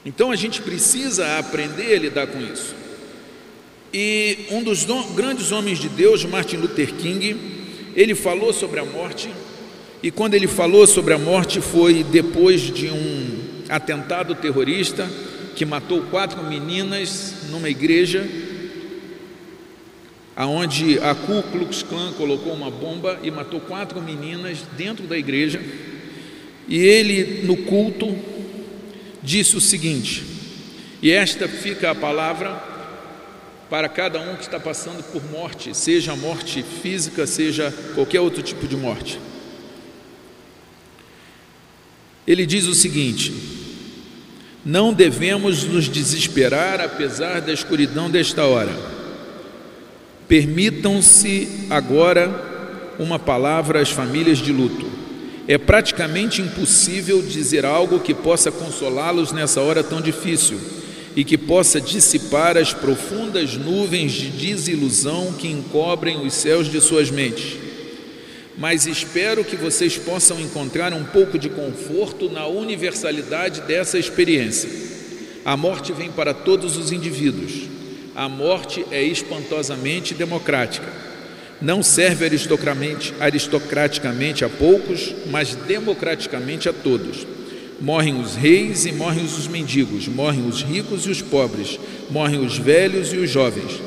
Então 0.05 0.31
a 0.31 0.35
gente 0.35 0.61
precisa 0.61 1.37
aprender 1.37 1.95
a 1.95 1.99
lidar 1.99 2.27
com 2.27 2.39
isso. 2.41 2.73
E 3.93 4.39
um 4.51 4.63
dos 4.63 4.85
grandes 5.15 5.51
homens 5.51 5.79
de 5.79 5.89
Deus, 5.89 6.25
Martin 6.25 6.57
Luther 6.57 6.93
King, 6.93 7.35
ele 7.95 8.13
falou 8.13 8.53
sobre 8.53 8.79
a 8.79 8.85
morte, 8.85 9.29
e 10.03 10.11
quando 10.11 10.33
ele 10.33 10.47
falou 10.47 10.85
sobre 10.85 11.13
a 11.13 11.17
morte 11.17 11.59
foi 11.61 12.03
depois 12.03 12.61
de 12.61 12.89
um 12.89 13.39
atentado 13.69 14.35
terrorista 14.35 15.09
que 15.55 15.65
matou 15.65 16.01
quatro 16.11 16.43
meninas 16.43 17.33
numa 17.49 17.69
igreja 17.69 18.27
aonde 20.37 20.99
a 20.99 21.15
Ku 21.15 21.41
Klux 21.51 21.81
Klan 21.81 22.13
colocou 22.13 22.53
uma 22.53 22.69
bomba 22.69 23.19
e 23.23 23.31
matou 23.31 23.59
quatro 23.59 23.99
meninas 23.99 24.59
dentro 24.77 25.07
da 25.07 25.17
igreja. 25.17 25.59
E 26.67 26.77
ele, 26.77 27.41
no 27.43 27.57
culto, 27.57 28.15
disse 29.23 29.57
o 29.57 29.61
seguinte: 29.61 30.23
e 31.01 31.09
esta 31.09 31.47
fica 31.47 31.89
a 31.89 31.95
palavra 31.95 32.76
para 33.69 33.89
cada 33.89 34.19
um 34.19 34.35
que 34.35 34.43
está 34.43 34.59
passando 34.59 35.03
por 35.11 35.23
morte, 35.31 35.75
seja 35.75 36.15
morte 36.15 36.63
física, 36.63 37.27
seja 37.27 37.73
qualquer 37.95 38.21
outro 38.21 38.41
tipo 38.41 38.67
de 38.67 38.75
morte. 38.75 39.19
Ele 42.25 42.45
diz 42.45 42.65
o 42.65 42.73
seguinte: 42.75 43.33
não 44.65 44.93
devemos 44.93 45.63
nos 45.63 45.87
desesperar 45.87 46.81
apesar 46.81 47.41
da 47.41 47.53
escuridão 47.53 48.09
desta 48.09 48.45
hora 48.45 48.97
Permitam-se 50.27 51.67
agora 51.69 52.95
uma 52.99 53.17
palavra 53.17 53.81
às 53.81 53.89
famílias 53.89 54.39
de 54.39 54.51
luto. 54.51 54.85
É 55.47 55.57
praticamente 55.57 56.41
impossível 56.41 57.21
dizer 57.21 57.65
algo 57.65 58.01
que 58.01 58.13
possa 58.13 58.51
consolá-los 58.51 59.31
nessa 59.31 59.61
hora 59.61 59.81
tão 59.81 60.01
difícil 60.01 60.59
e 61.17 61.25
que 61.25 61.37
possa 61.37 61.81
dissipar 61.81 62.55
as 62.55 62.71
profundas 62.71 63.57
nuvens 63.57 64.13
de 64.13 64.29
desilusão 64.29 65.33
que 65.33 65.49
encobrem 65.49 66.25
os 66.25 66.33
céus 66.33 66.71
de 66.71 66.79
suas 66.79 67.11
mentes. 67.11 67.57
Mas 68.57 68.87
espero 68.87 69.43
que 69.43 69.57
vocês 69.57 69.97
possam 69.97 70.39
encontrar 70.39 70.93
um 70.93 71.03
pouco 71.03 71.37
de 71.37 71.49
conforto 71.49 72.29
na 72.29 72.47
universalidade 72.47 73.59
dessa 73.61 73.99
experiência. 73.99 74.69
A 75.43 75.57
morte 75.57 75.91
vem 75.91 76.09
para 76.09 76.33
todos 76.33 76.77
os 76.77 76.93
indivíduos 76.93 77.75
a 78.17 78.27
morte 78.27 78.83
é 78.89 79.03
espantosamente 79.03 80.15
democrática. 80.15 80.87
Não 81.61 81.83
serve 81.83 82.25
aristocraticamente 83.19 84.43
a 84.43 84.49
poucos, 84.49 85.13
mas 85.27 85.53
democraticamente 85.53 86.67
a 86.67 86.73
todos. 86.73 87.27
Morrem 87.79 88.19
os 88.19 88.35
reis 88.35 88.85
e 88.85 88.91
morrem 88.91 89.23
os 89.23 89.47
mendigos, 89.47 90.07
morrem 90.07 90.47
os 90.47 90.63
ricos 90.63 91.05
e 91.05 91.11
os 91.11 91.21
pobres, 91.21 91.79
morrem 92.09 92.39
os 92.39 92.57
velhos 92.57 93.13
e 93.13 93.17
os 93.17 93.29
jovens. 93.29 93.79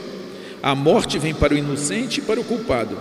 A 0.62 0.74
morte 0.74 1.18
vem 1.18 1.34
para 1.34 1.54
o 1.54 1.58
inocente 1.58 2.20
e 2.20 2.22
para 2.22 2.40
o 2.40 2.44
culpado. 2.44 2.96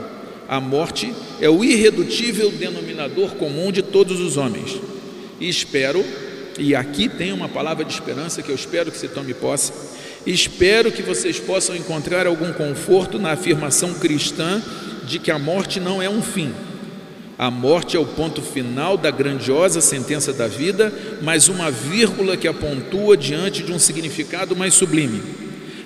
A 0.47 0.59
morte 0.59 1.13
é 1.39 1.47
o 1.47 1.63
irredutível 1.63 2.49
denominador 2.49 3.35
comum 3.35 3.71
de 3.71 3.83
todos 3.83 4.19
os 4.19 4.35
homens. 4.35 4.79
e 5.39 5.47
espero, 5.47 6.03
e 6.57 6.75
aqui 6.75 7.07
tem 7.07 7.31
uma 7.31 7.47
palavra 7.47 7.85
de 7.85 7.93
esperança 7.93 8.41
que 8.41 8.49
eu 8.49 8.55
espero 8.55 8.91
que 8.91 8.97
você 8.97 9.07
tome 9.07 9.33
posse. 9.33 9.71
Espero 10.25 10.91
que 10.91 11.01
vocês 11.01 11.39
possam 11.39 11.75
encontrar 11.75 12.27
algum 12.27 12.51
conforto 12.51 13.17
na 13.17 13.31
afirmação 13.31 13.93
cristã 13.93 14.61
de 15.05 15.19
que 15.19 15.31
a 15.31 15.39
morte 15.39 15.79
não 15.79 16.01
é 16.01 16.09
um 16.09 16.21
fim. 16.21 16.51
A 17.39 17.49
morte 17.49 17.95
é 17.95 17.99
o 17.99 18.05
ponto 18.05 18.41
final 18.41 18.97
da 18.97 19.09
grandiosa 19.09 19.79
sentença 19.79 20.33
da 20.33 20.45
vida, 20.45 20.91
mas 21.21 21.47
uma 21.47 21.71
vírgula 21.71 22.35
que 22.35 22.49
apontua 22.49 23.15
diante 23.15 23.63
de 23.63 23.71
um 23.71 23.79
significado 23.79 24.57
mais 24.57 24.73
sublime. 24.73 25.23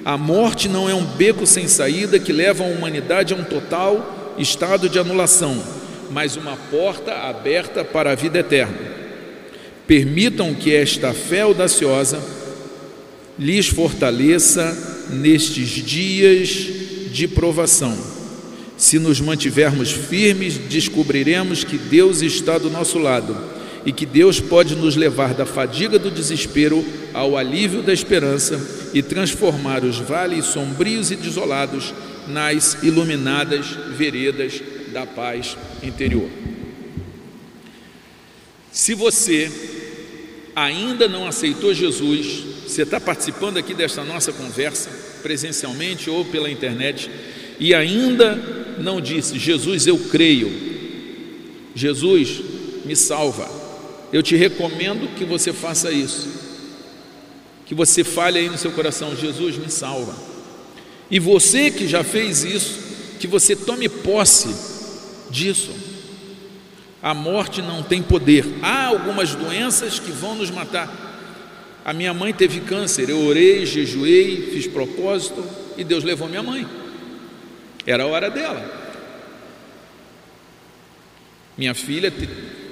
A 0.03 0.17
morte 0.17 0.67
não 0.67 0.89
é 0.89 0.95
um 0.95 1.05
beco 1.05 1.45
sem 1.45 1.67
saída 1.67 2.17
que 2.17 2.33
leva 2.33 2.63
a 2.63 2.67
humanidade 2.67 3.36
a 3.36 3.38
um 3.38 3.43
total 3.43 4.33
estado 4.36 4.89
de 4.89 4.98
anulação, 4.98 5.63
mas 6.10 6.36
uma 6.36 6.57
porta 6.72 7.13
aberta 7.13 7.86
para 7.86 8.13
a 8.13 8.15
vida 8.15 8.39
eterna. 8.39 8.75
Permitam 9.86 10.55
que 10.55 10.74
esta 10.74 11.13
fé 11.13 11.41
audaciosa 11.41 12.19
lhes 13.38 13.67
fortaleça 13.67 14.75
nestes 15.12 15.69
dias 15.69 16.50
de 17.12 17.27
provação. 17.27 18.12
Se 18.77 19.00
nos 19.00 19.22
mantivermos 19.22 19.92
firmes, 19.92 20.58
descobriremos 20.58 21.63
que 21.63 21.77
Deus 21.77 22.22
está 22.22 22.58
do 22.58 22.70
nosso 22.70 22.98
lado 22.98 23.36
e 23.86 23.92
que 23.92 24.06
Deus 24.06 24.39
pode 24.39 24.75
nos 24.75 24.96
levar 24.96 25.34
da 25.34 25.46
fadiga 25.46 26.00
do 26.00 26.10
desespero 26.10 26.84
ao 27.13 27.38
alívio 27.38 27.82
da 27.82 27.94
esperança 27.94 28.60
e 28.94 29.01
transformar 29.01 29.84
os 29.84 29.98
vales 29.98 30.46
sombrios 30.46 31.12
e 31.12 31.15
desolados 31.15 31.94
nas 32.27 32.82
iluminadas 32.82 33.68
veredas 33.98 34.62
da 34.92 35.06
paz 35.06 35.58
interior. 35.82 36.30
Se 38.72 38.94
você 38.94 39.51
ainda 40.56 41.08
não 41.08 41.27
aceitou 41.27 41.74
Jesus, 41.74 42.44
você 42.65 42.84
está 42.84 43.00
participando 43.00 43.58
aqui 43.58 43.74
desta 43.74 44.03
nossa 44.03 44.32
conversa, 44.32 44.89
presencialmente 45.22 46.10
ou 46.10 46.25
pela 46.25 46.50
internet, 46.50 47.10
e 47.60 47.74
ainda 47.74 48.62
não 48.80 49.01
disse: 49.01 49.38
Jesus, 49.38 49.88
eu 49.88 49.98
creio, 49.98 50.51
Jesus, 51.75 52.42
me 52.86 52.96
salva. 52.96 53.50
Eu 54.12 54.22
te 54.22 54.36
recomendo 54.36 55.15
que 55.15 55.25
você 55.25 55.51
faça 55.51 55.92
isso, 55.92 56.30
que 57.65 57.74
você 57.74 58.03
fale 58.03 58.39
aí 58.39 58.50
no 58.50 58.58
seu 58.58 58.72
coração: 58.72 59.15
Jesus, 59.15 59.58
me 59.58 59.70
salva. 59.70 60.15
E 61.10 61.20
você 61.20 61.70
que 61.70 61.88
já 61.88 62.03
fez 62.03 62.44
isso, 62.44 62.80
que 63.20 63.27
você 63.27 63.56
tome 63.56 63.88
posse 63.88 64.53
disso. 65.30 65.72
A 67.01 67.13
morte 67.13 67.62
não 67.62 67.84
tem 67.84 68.01
poder. 68.01 68.46
Há 68.62 68.86
algumas 68.86 69.36
doenças 69.36 70.00
que 70.00 70.12
vão 70.12 70.36
nos 70.36 70.50
matar. 70.50 71.03
A 71.84 71.92
minha 71.92 72.13
mãe 72.13 72.34
teve 72.34 72.62
câncer, 72.62 73.10
eu 73.10 73.25
orei, 73.25 73.65
jejuei, 73.65 74.50
fiz 74.53 74.68
propósito 74.68 75.44
e 75.77 75.84
Deus 75.84 76.03
levou 76.03 76.30
minha 76.30 76.42
mãe. 76.42 76.65
Era 77.86 78.04
a 78.04 78.08
hora 78.08 78.30
dela. 78.30 78.84
Minha 81.58 81.74
filha 81.74 82.12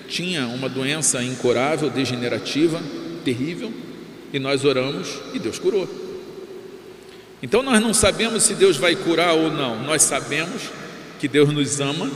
tinha 0.08 0.48
uma 0.48 0.68
doença 0.68 1.24
incurável, 1.24 1.90
degenerativa, 1.90 2.82
terrível, 3.24 3.72
e 4.34 4.40
nós 4.40 4.66
oramos 4.66 5.20
e 5.34 5.40
Deus 5.40 5.60
curou. 5.60 5.88
Então 7.44 7.62
nós 7.64 7.82
não 7.82 7.94
sabemos 7.94 8.44
se 8.44 8.54
Deus 8.54 8.78
vai 8.78 8.96
curar 8.96 9.34
ou 9.34 9.52
não, 9.52 9.84
nós 9.84 10.04
sabemos 10.04 10.64
que 11.20 11.28
Deus 11.28 11.52
nos 11.52 11.80
ama 11.80 12.10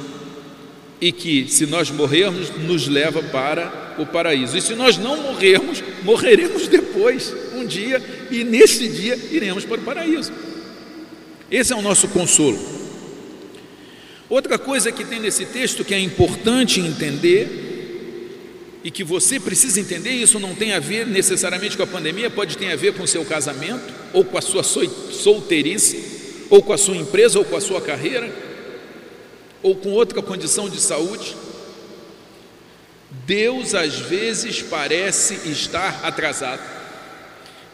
e 0.99 1.11
que 1.11 1.47
se 1.47 1.65
nós 1.65 1.89
morrermos, 1.89 2.49
nos 2.57 2.87
leva 2.87 3.21
para 3.21 3.95
o 3.97 4.05
paraíso. 4.05 4.57
E 4.57 4.61
se 4.61 4.75
nós 4.75 4.97
não 4.97 5.17
morrermos, 5.17 5.83
morreremos 6.03 6.67
depois, 6.67 7.33
um 7.53 7.65
dia, 7.65 8.01
e 8.31 8.43
nesse 8.43 8.87
dia 8.87 9.15
iremos 9.31 9.65
para 9.65 9.79
o 9.79 9.83
paraíso. 9.83 10.31
Esse 11.51 11.73
é 11.73 11.75
o 11.75 11.81
nosso 11.81 12.07
consolo. 12.07 12.84
Outra 14.29 14.57
coisa 14.57 14.91
que 14.91 15.05
tem 15.05 15.19
nesse 15.19 15.45
texto 15.45 15.85
que 15.85 15.93
é 15.93 15.99
importante 15.99 16.79
entender 16.79 17.65
e 18.83 18.91
que 18.91 19.03
você 19.03 19.39
precisa 19.39 19.79
entender, 19.79 20.11
isso 20.11 20.39
não 20.39 20.53
tem 20.53 20.73
a 20.73 20.79
ver 20.79 21.07
necessariamente 21.07 21.75
com 21.75 21.83
a 21.83 21.87
pandemia, 21.87 22.29
pode 22.29 22.57
ter 22.57 22.71
a 22.71 22.75
ver 22.75 22.93
com 22.93 23.03
o 23.03 23.07
seu 23.07 23.25
casamento, 23.25 23.93
ou 24.13 24.23
com 24.23 24.37
a 24.37 24.41
sua 24.41 24.63
solteirice, 24.63 26.45
ou 26.49 26.61
com 26.61 26.71
a 26.71 26.77
sua 26.77 26.95
empresa, 26.95 27.39
ou 27.39 27.45
com 27.45 27.55
a 27.55 27.61
sua 27.61 27.81
carreira, 27.81 28.31
ou 29.63 29.75
com 29.75 29.91
outra 29.91 30.21
condição 30.21 30.69
de 30.69 30.79
saúde. 30.79 31.35
Deus 33.25 33.73
às 33.73 33.95
vezes 33.99 34.61
parece 34.61 35.49
estar 35.49 36.01
atrasado. 36.03 36.61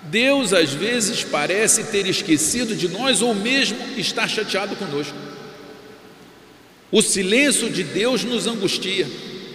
Deus 0.04 0.54
às 0.54 0.74
vezes 0.74 1.24
parece 1.24 1.84
ter 1.86 2.08
esquecido 2.08 2.76
de 2.76 2.88
nós 2.88 3.22
ou 3.22 3.36
mesmo 3.36 3.78
estar 3.98 4.28
chateado 4.30 4.76
conosco. 4.76 5.31
O 6.92 7.02
silêncio 7.02 7.70
de 7.70 7.84
Deus 7.84 8.24
nos 8.24 8.48
angustia. 8.48 9.08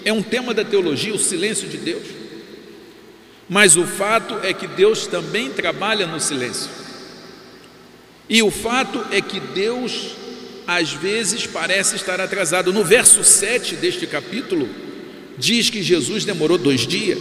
É 0.04 0.12
um 0.12 0.22
tema 0.22 0.54
da 0.54 0.64
teologia, 0.64 1.14
o 1.14 1.18
silêncio 1.18 1.68
de 1.68 1.76
Deus. 1.76 2.04
Mas 3.48 3.76
o 3.76 3.84
fato 3.84 4.38
é 4.42 4.52
que 4.52 4.66
Deus 4.66 5.06
também 5.06 5.50
trabalha 5.50 6.06
no 6.06 6.18
silêncio. 6.18 6.70
E 8.28 8.42
o 8.42 8.50
fato 8.50 9.04
é 9.10 9.20
que 9.20 9.38
Deus 9.38 10.16
às 10.66 10.92
vezes 10.92 11.46
parece 11.46 11.94
estar 11.94 12.20
atrasado. 12.20 12.72
No 12.72 12.82
verso 12.82 13.22
7 13.22 13.76
deste 13.76 14.06
capítulo, 14.06 14.68
diz 15.38 15.70
que 15.70 15.82
Jesus 15.82 16.24
demorou 16.24 16.58
dois 16.58 16.86
dias. 16.86 17.20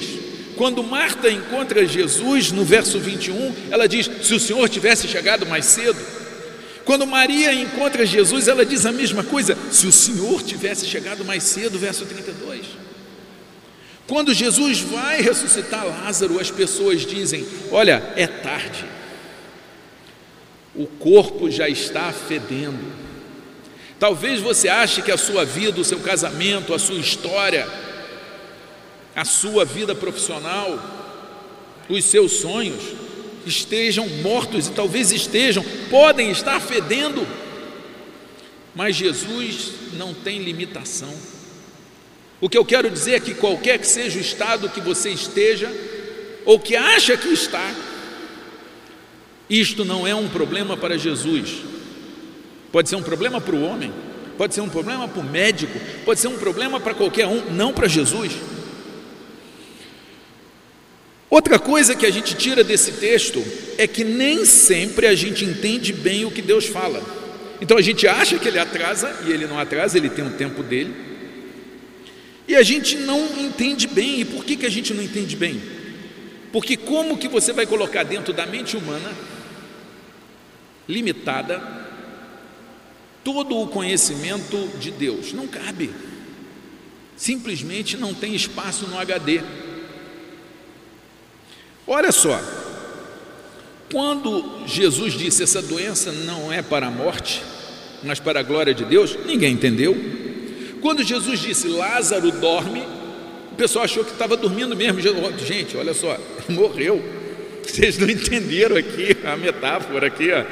Quando 0.56 0.82
Marta 0.82 1.30
encontra 1.30 1.86
Jesus, 1.86 2.52
no 2.52 2.64
verso 2.64 3.00
21, 3.00 3.54
ela 3.70 3.88
diz: 3.88 4.10
Se 4.24 4.34
o 4.34 4.40
Senhor 4.40 4.68
tivesse 4.70 5.08
chegado 5.08 5.46
mais 5.46 5.66
cedo. 5.66 6.00
Quando 6.86 7.08
Maria 7.08 7.52
encontra 7.52 8.06
Jesus, 8.06 8.48
ela 8.48 8.64
diz 8.64 8.86
a 8.86 8.92
mesma 8.92 9.24
coisa: 9.24 9.58
Se 9.72 9.88
o 9.88 9.92
Senhor 9.92 10.44
tivesse 10.44 10.86
chegado 10.86 11.26
mais 11.26 11.44
cedo, 11.44 11.80
verso 11.80 12.06
32. 12.06 12.62
Quando 14.08 14.36
Jesus 14.36 14.82
vai 14.82 15.20
ressuscitar 15.20 15.84
Lázaro, 15.84 16.40
as 16.40 16.52
pessoas 16.52 17.04
dizem: 17.04 17.44
Olha, 17.72 18.14
é 18.16 18.28
tarde, 18.28 18.86
o 20.76 20.86
corpo 20.86 21.50
já 21.50 21.68
está 21.68 22.14
fedendo. 22.14 22.94
Talvez 23.98 24.40
você 24.40 24.70
ache 24.70 25.02
que 25.02 25.12
a 25.12 25.18
sua 25.18 25.44
vida, 25.44 25.82
o 25.82 25.86
seu 25.86 26.00
casamento, 26.00 26.72
a 26.72 26.78
sua 26.78 27.00
história, 27.00 27.68
a 29.16 29.26
sua 29.26 29.66
vida 29.66 29.96
profissional, 29.96 30.78
os 31.90 32.04
seus 32.06 32.34
sonhos 32.34 33.05
estejam 33.46 34.08
mortos 34.22 34.68
e 34.68 34.72
talvez 34.72 35.12
estejam, 35.12 35.64
podem 35.90 36.32
estar 36.32 36.60
fedendo, 36.60 37.26
mas 38.74 38.96
Jesus 38.96 39.72
não 39.94 40.14
tem 40.14 40.40
limitação. 40.40 41.14
O 42.42 42.50
que 42.50 42.58
eu 42.58 42.66
quero 42.66 42.90
dizer 42.90 43.14
é 43.16 43.20
que 43.20 43.34
qualquer 43.34 43.80
que 43.80 43.88
seja 43.88 44.18
o 44.18 44.22
estado 44.22 44.70
que 44.70 44.82
você 44.82 45.10
esteja, 45.10 45.72
ou 46.46 46.60
que 46.60 46.76
acha 46.76 47.16
que 47.18 47.30
está, 47.30 47.74
isto 49.50 49.86
não 49.86 50.06
é 50.06 50.14
um 50.14 50.28
problema 50.28 50.76
para 50.76 50.98
Jesus. 50.98 51.62
Pode 52.72 52.90
ser 52.90 52.96
um 52.96 53.04
problema 53.04 53.40
para 53.40 53.56
o 53.56 53.64
homem, 53.64 53.94
pode 54.38 54.54
ser 54.54 54.62
um 54.62 54.70
problema 54.70 55.08
para 55.08 55.22
o 55.22 55.24
médico, 55.24 55.80
pode 56.04 56.20
ser 56.20 56.28
um 56.28 56.38
problema 56.38 56.80
para 56.80 56.94
qualquer 56.94 57.26
um, 57.28 57.52
não 57.52 57.72
para 57.72 57.88
Jesus. 57.88 58.34
Outra 61.36 61.60
coisa 61.60 61.94
que 61.94 62.06
a 62.06 62.10
gente 62.10 62.34
tira 62.34 62.64
desse 62.64 62.94
texto 62.94 63.44
é 63.78 63.86
que 63.86 64.06
nem 64.06 64.46
sempre 64.46 65.06
a 65.06 65.14
gente 65.14 65.44
entende 65.44 65.92
bem 65.92 66.24
o 66.24 66.32
que 66.32 66.42
Deus 66.42 66.66
fala. 66.66 67.04
Então 67.60 67.78
a 67.78 67.82
gente 67.82 68.08
acha 68.08 68.40
que 68.40 68.48
ele 68.48 68.58
atrasa 68.58 69.14
e 69.28 69.34
ele 69.34 69.46
não 69.46 69.60
atrasa, 69.60 69.98
ele 69.98 70.10
tem 70.10 70.24
um 70.24 70.32
tempo 70.32 70.64
dele. 70.64 70.96
E 72.48 72.56
a 72.56 72.64
gente 72.64 72.96
não 72.96 73.20
entende 73.38 73.86
bem. 73.86 74.22
E 74.22 74.24
por 74.24 74.46
que, 74.46 74.56
que 74.56 74.66
a 74.66 74.72
gente 74.72 74.94
não 74.94 75.04
entende 75.04 75.36
bem? 75.36 75.62
Porque 76.54 76.78
como 76.78 77.18
que 77.18 77.28
você 77.28 77.52
vai 77.52 77.66
colocar 77.66 78.04
dentro 78.04 78.32
da 78.32 78.46
mente 78.46 78.78
humana 78.78 79.12
limitada 80.88 81.62
todo 83.26 83.60
o 83.60 83.68
conhecimento 83.68 84.70
de 84.80 84.90
Deus. 84.90 85.34
Não 85.34 85.48
cabe. 85.48 85.92
Simplesmente 87.18 87.98
não 87.98 88.14
tem 88.14 88.34
espaço 88.34 88.88
no 88.88 88.98
HD. 88.98 89.42
Olha 91.88 92.12
só, 92.12 92.42
quando 93.92 94.66
Jesus 94.66 95.14
disse 95.14 95.44
essa 95.44 95.62
doença 95.62 96.12
não 96.12 96.52
é 96.52 96.62
para 96.62 96.88
a 96.88 96.92
morte, 96.92 97.42
mas 98.04 98.20
para 98.20 98.40
a 98.40 98.44
glória 98.44 98.74
de 98.74 98.84
Deus, 98.86 99.18
ninguém 99.26 99.54
entendeu. 99.54 99.96
Quando 100.82 101.04
Jesus 101.04 101.40
disse 101.40 101.68
Lázaro 101.68 102.32
dorme, 102.32 102.84
o 103.52 103.56
pessoal 103.56 103.86
achou 103.86 104.04
que 104.04 104.12
estava 104.12 104.36
dormindo 104.36 104.76
mesmo. 104.76 105.00
Gente, 105.38 105.78
olha 105.78 105.94
só, 105.94 106.18
morreu. 106.50 107.04
Vocês 107.64 107.98
não 107.98 108.10
entenderam 108.10 108.76
aqui 108.76 109.18
a 109.24 109.36
metáfora 109.36 110.08
aqui, 110.08 110.30
ó. 110.32 110.44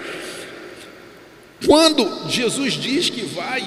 Quando 1.65 2.29
Jesus 2.29 2.73
diz 2.73 3.09
que 3.09 3.21
vai, 3.21 3.63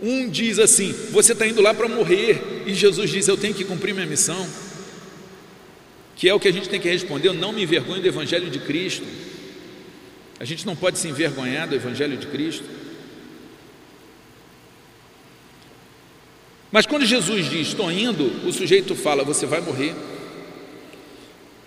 um 0.00 0.28
diz 0.28 0.58
assim: 0.58 0.94
Você 1.10 1.32
está 1.32 1.46
indo 1.46 1.60
lá 1.62 1.72
para 1.72 1.88
morrer. 1.88 2.64
e 2.66 2.74
Jesus 2.74 3.10
diz: 3.10 3.28
Eu 3.28 3.36
tenho 3.36 3.54
que 3.54 3.64
cumprir 3.64 3.94
minha 3.94 4.06
missão, 4.06 4.46
que 6.16 6.28
é 6.28 6.34
o 6.34 6.40
que 6.40 6.48
a 6.48 6.52
gente 6.52 6.68
tem 6.68 6.80
que 6.80 6.88
responder. 6.88 7.28
Eu 7.28 7.34
não 7.34 7.52
me 7.52 7.62
envergonho 7.62 8.00
do 8.00 8.08
Evangelho 8.08 8.50
de 8.50 8.58
Cristo. 8.58 9.04
A 10.40 10.44
gente 10.44 10.66
não 10.66 10.74
pode 10.74 10.98
se 10.98 11.06
envergonhar 11.06 11.68
do 11.68 11.74
Evangelho 11.74 12.16
de 12.16 12.26
Cristo. 12.26 12.64
Mas 16.72 16.86
quando 16.86 17.06
Jesus 17.06 17.48
diz, 17.48 17.68
estou 17.68 17.92
indo, 17.92 18.46
o 18.46 18.52
sujeito 18.52 18.94
fala, 18.94 19.22
você 19.22 19.46
vai 19.46 19.60
morrer. 19.60 19.94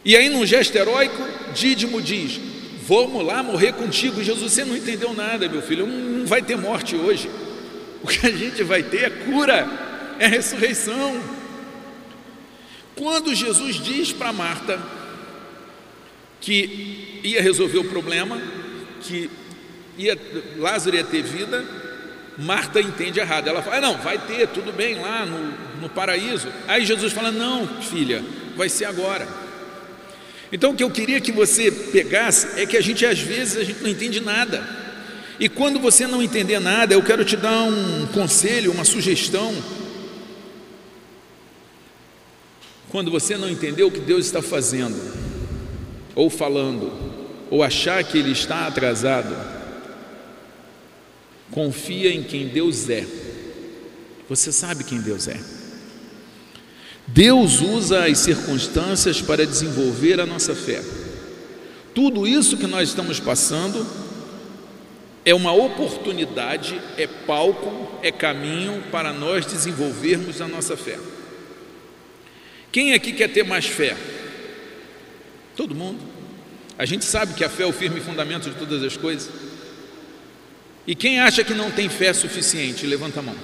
E 0.04 0.16
aí, 0.16 0.30
num 0.30 0.46
gesto 0.46 0.76
heróico, 0.76 1.22
Dídimo 1.54 2.02
diz: 2.02 2.40
Vamos 2.84 3.24
lá 3.24 3.44
morrer 3.44 3.74
contigo. 3.74 4.24
Jesus, 4.24 4.54
você 4.54 4.66
não 4.66 4.76
entendeu 4.76 5.14
nada, 5.14 5.48
meu 5.48 5.62
filho, 5.62 5.86
não 5.86 6.26
vai 6.26 6.42
ter 6.42 6.58
morte 6.58 6.96
hoje. 6.96 7.30
O 8.02 8.08
que 8.08 8.26
a 8.26 8.32
gente 8.32 8.64
vai 8.64 8.82
ter 8.82 9.04
é 9.04 9.10
cura, 9.10 9.68
é 10.18 10.28
ressurreição. 10.28 11.39
Quando 13.00 13.34
Jesus 13.34 13.82
diz 13.82 14.12
para 14.12 14.34
Marta 14.34 14.78
que 16.42 17.22
ia 17.24 17.42
resolver 17.42 17.78
o 17.78 17.86
problema, 17.86 18.38
que 19.02 19.30
ia, 19.98 20.20
Lázaro 20.58 20.98
ia 20.98 21.04
ter 21.06 21.24
vida, 21.24 21.64
Marta 22.38 22.82
entende 22.82 23.18
errado. 23.18 23.48
Ela 23.48 23.62
fala: 23.62 23.78
ah, 23.78 23.82
Não, 23.82 23.98
vai 24.00 24.18
ter, 24.18 24.50
tudo 24.50 24.74
bem 24.74 25.00
lá 25.00 25.26
no, 25.26 25.82
no 25.82 25.90
paraíso. 25.90 26.50
Aí 26.68 26.86
Jesus 26.86 27.14
fala: 27.14 27.32
Não, 27.32 27.66
filha, 27.82 28.22
vai 28.58 28.68
ser 28.68 28.84
agora. 28.84 29.26
Então 30.52 30.72
o 30.72 30.76
que 30.76 30.84
eu 30.84 30.92
queria 30.92 31.22
que 31.22 31.32
você 31.32 31.72
pegasse 31.72 32.60
é 32.60 32.66
que 32.66 32.76
a 32.76 32.82
gente 32.82 33.06
às 33.06 33.20
vezes 33.20 33.56
a 33.56 33.64
gente 33.64 33.82
não 33.82 33.90
entende 33.90 34.20
nada. 34.20 34.62
E 35.40 35.48
quando 35.48 35.80
você 35.80 36.06
não 36.06 36.22
entender 36.22 36.60
nada, 36.60 36.94
eu 36.94 37.02
quero 37.02 37.24
te 37.24 37.38
dar 37.38 37.64
um 37.64 38.08
conselho, 38.08 38.74
uma 38.74 38.84
sugestão. 38.84 39.56
Quando 42.90 43.12
você 43.12 43.38
não 43.38 43.48
entender 43.48 43.84
o 43.84 43.92
que 43.92 44.00
Deus 44.00 44.26
está 44.26 44.42
fazendo, 44.42 44.98
ou 46.16 46.30
falando, 46.30 46.92
ou 47.50 47.64
achar 47.64 48.04
que 48.04 48.18
Ele 48.18 48.32
está 48.32 48.66
atrasado, 48.66 49.36
confia 51.52 52.12
em 52.12 52.24
quem 52.24 52.48
Deus 52.48 52.90
é. 52.90 53.06
Você 54.28 54.52
sabe 54.52 54.84
quem 54.84 55.00
Deus 55.00 55.28
é. 55.28 55.40
Deus 57.08 57.62
usa 57.62 58.06
as 58.06 58.20
circunstâncias 58.20 59.22
para 59.22 59.46
desenvolver 59.46 60.20
a 60.20 60.26
nossa 60.26 60.56
fé. 60.56 60.84
Tudo 61.94 62.28
isso 62.28 62.58
que 62.58 62.68
nós 62.68 62.90
estamos 62.90 63.20
passando 63.20 63.86
é 65.26 65.34
uma 65.34 65.52
oportunidade, 65.52 66.80
é 66.98 67.08
palco, 67.08 68.00
é 68.02 68.12
caminho 68.12 68.84
para 68.92 69.12
nós 69.12 69.46
desenvolvermos 69.46 70.42
a 70.42 70.48
nossa 70.48 70.78
fé. 70.78 70.98
Quem 72.72 72.94
aqui 72.94 73.14
quer 73.14 73.30
ter 73.30 73.44
mais 73.44 73.66
fé? 73.66 73.96
Todo 75.56 75.76
mundo. 75.76 76.00
A 76.78 76.86
gente 76.86 77.04
sabe 77.04 77.34
que 77.34 77.44
a 77.44 77.50
fé 77.50 77.64
é 77.64 77.66
o 77.66 77.74
firme 77.74 78.00
fundamento 78.00 78.50
de 78.50 78.56
todas 78.56 78.84
as 78.84 78.96
coisas. 78.96 79.30
E 80.88 80.96
quem 80.96 81.20
acha 81.20 81.44
que 81.44 81.54
não 81.54 81.70
tem 81.70 81.90
fé 81.90 82.14
suficiente, 82.14 82.88
levanta 82.88 83.20
a 83.20 83.24
mão. 83.24 83.36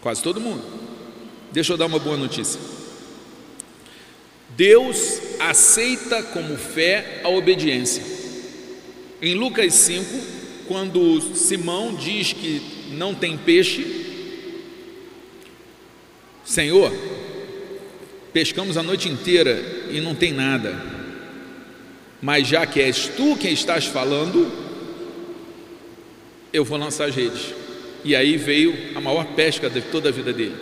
Quase 0.00 0.22
todo 0.22 0.40
mundo. 0.40 0.64
Deixa 1.52 1.72
eu 1.72 1.76
dar 1.76 1.86
uma 1.86 1.98
boa 1.98 2.16
notícia. 2.16 2.58
Deus 4.56 5.20
aceita 5.38 6.22
como 6.22 6.56
fé 6.56 7.20
a 7.22 7.28
obediência. 7.28 8.02
Em 9.20 9.34
Lucas 9.34 9.74
5, 9.74 10.06
quando 10.66 11.20
Simão 11.36 11.94
diz 11.94 12.32
que 12.32 12.62
não 12.92 13.14
tem 13.14 13.36
peixe, 13.36 14.09
Senhor, 16.50 16.92
pescamos 18.32 18.76
a 18.76 18.82
noite 18.82 19.08
inteira 19.08 19.56
e 19.88 20.00
não 20.00 20.16
tem 20.16 20.32
nada, 20.32 20.74
mas 22.20 22.48
já 22.48 22.66
que 22.66 22.80
és 22.80 23.06
tu 23.06 23.36
quem 23.36 23.52
estás 23.52 23.84
falando, 23.84 24.50
eu 26.52 26.64
vou 26.64 26.76
lançar 26.76 27.04
as 27.04 27.14
redes. 27.14 27.54
E 28.04 28.16
aí 28.16 28.36
veio 28.36 28.74
a 28.96 29.00
maior 29.00 29.26
pesca 29.36 29.70
de 29.70 29.80
toda 29.80 30.08
a 30.08 30.12
vida 30.12 30.32
dele. 30.32 30.56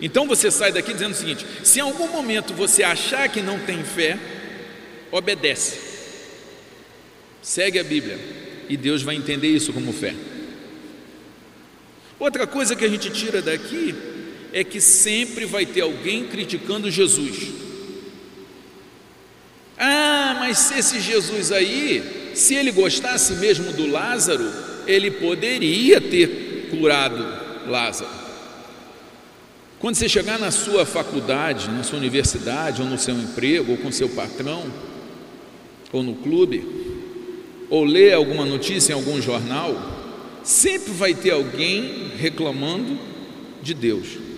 Então 0.00 0.28
você 0.28 0.52
sai 0.52 0.70
daqui 0.70 0.92
dizendo 0.92 1.14
o 1.14 1.16
seguinte: 1.16 1.44
se 1.64 1.80
em 1.80 1.82
algum 1.82 2.06
momento 2.06 2.54
você 2.54 2.84
achar 2.84 3.28
que 3.28 3.42
não 3.42 3.58
tem 3.58 3.82
fé, 3.82 4.16
obedece, 5.10 5.80
segue 7.42 7.80
a 7.80 7.82
Bíblia, 7.82 8.20
e 8.68 8.76
Deus 8.76 9.02
vai 9.02 9.16
entender 9.16 9.48
isso 9.48 9.72
como 9.72 9.92
fé. 9.92 10.14
Outra 12.20 12.46
coisa 12.46 12.76
que 12.76 12.84
a 12.84 12.88
gente 12.88 13.10
tira 13.10 13.42
daqui 13.42 14.13
é 14.54 14.62
que 14.62 14.80
sempre 14.80 15.44
vai 15.44 15.66
ter 15.66 15.80
alguém 15.80 16.28
criticando 16.28 16.88
Jesus. 16.88 17.48
Ah, 19.76 20.36
mas 20.38 20.58
se 20.58 20.78
esse 20.78 21.00
Jesus 21.00 21.50
aí, 21.50 22.30
se 22.34 22.54
ele 22.54 22.70
gostasse 22.70 23.32
mesmo 23.34 23.72
do 23.72 23.84
Lázaro, 23.84 24.48
ele 24.86 25.10
poderia 25.10 26.00
ter 26.00 26.68
curado 26.70 27.26
Lázaro. 27.66 28.12
Quando 29.80 29.96
você 29.96 30.08
chegar 30.08 30.38
na 30.38 30.52
sua 30.52 30.86
faculdade, 30.86 31.68
na 31.68 31.82
sua 31.82 31.98
universidade, 31.98 32.80
ou 32.80 32.88
no 32.88 32.96
seu 32.96 33.16
emprego, 33.16 33.72
ou 33.72 33.78
com 33.78 33.90
seu 33.90 34.08
patrão, 34.08 34.72
ou 35.92 36.00
no 36.00 36.14
clube, 36.14 36.64
ou 37.68 37.82
ler 37.82 38.12
alguma 38.12 38.46
notícia 38.46 38.92
em 38.92 38.94
algum 38.94 39.20
jornal, 39.20 39.74
sempre 40.44 40.92
vai 40.92 41.12
ter 41.12 41.32
alguém 41.32 42.12
reclamando 42.16 42.96
de 43.60 43.74
Deus. 43.74 44.33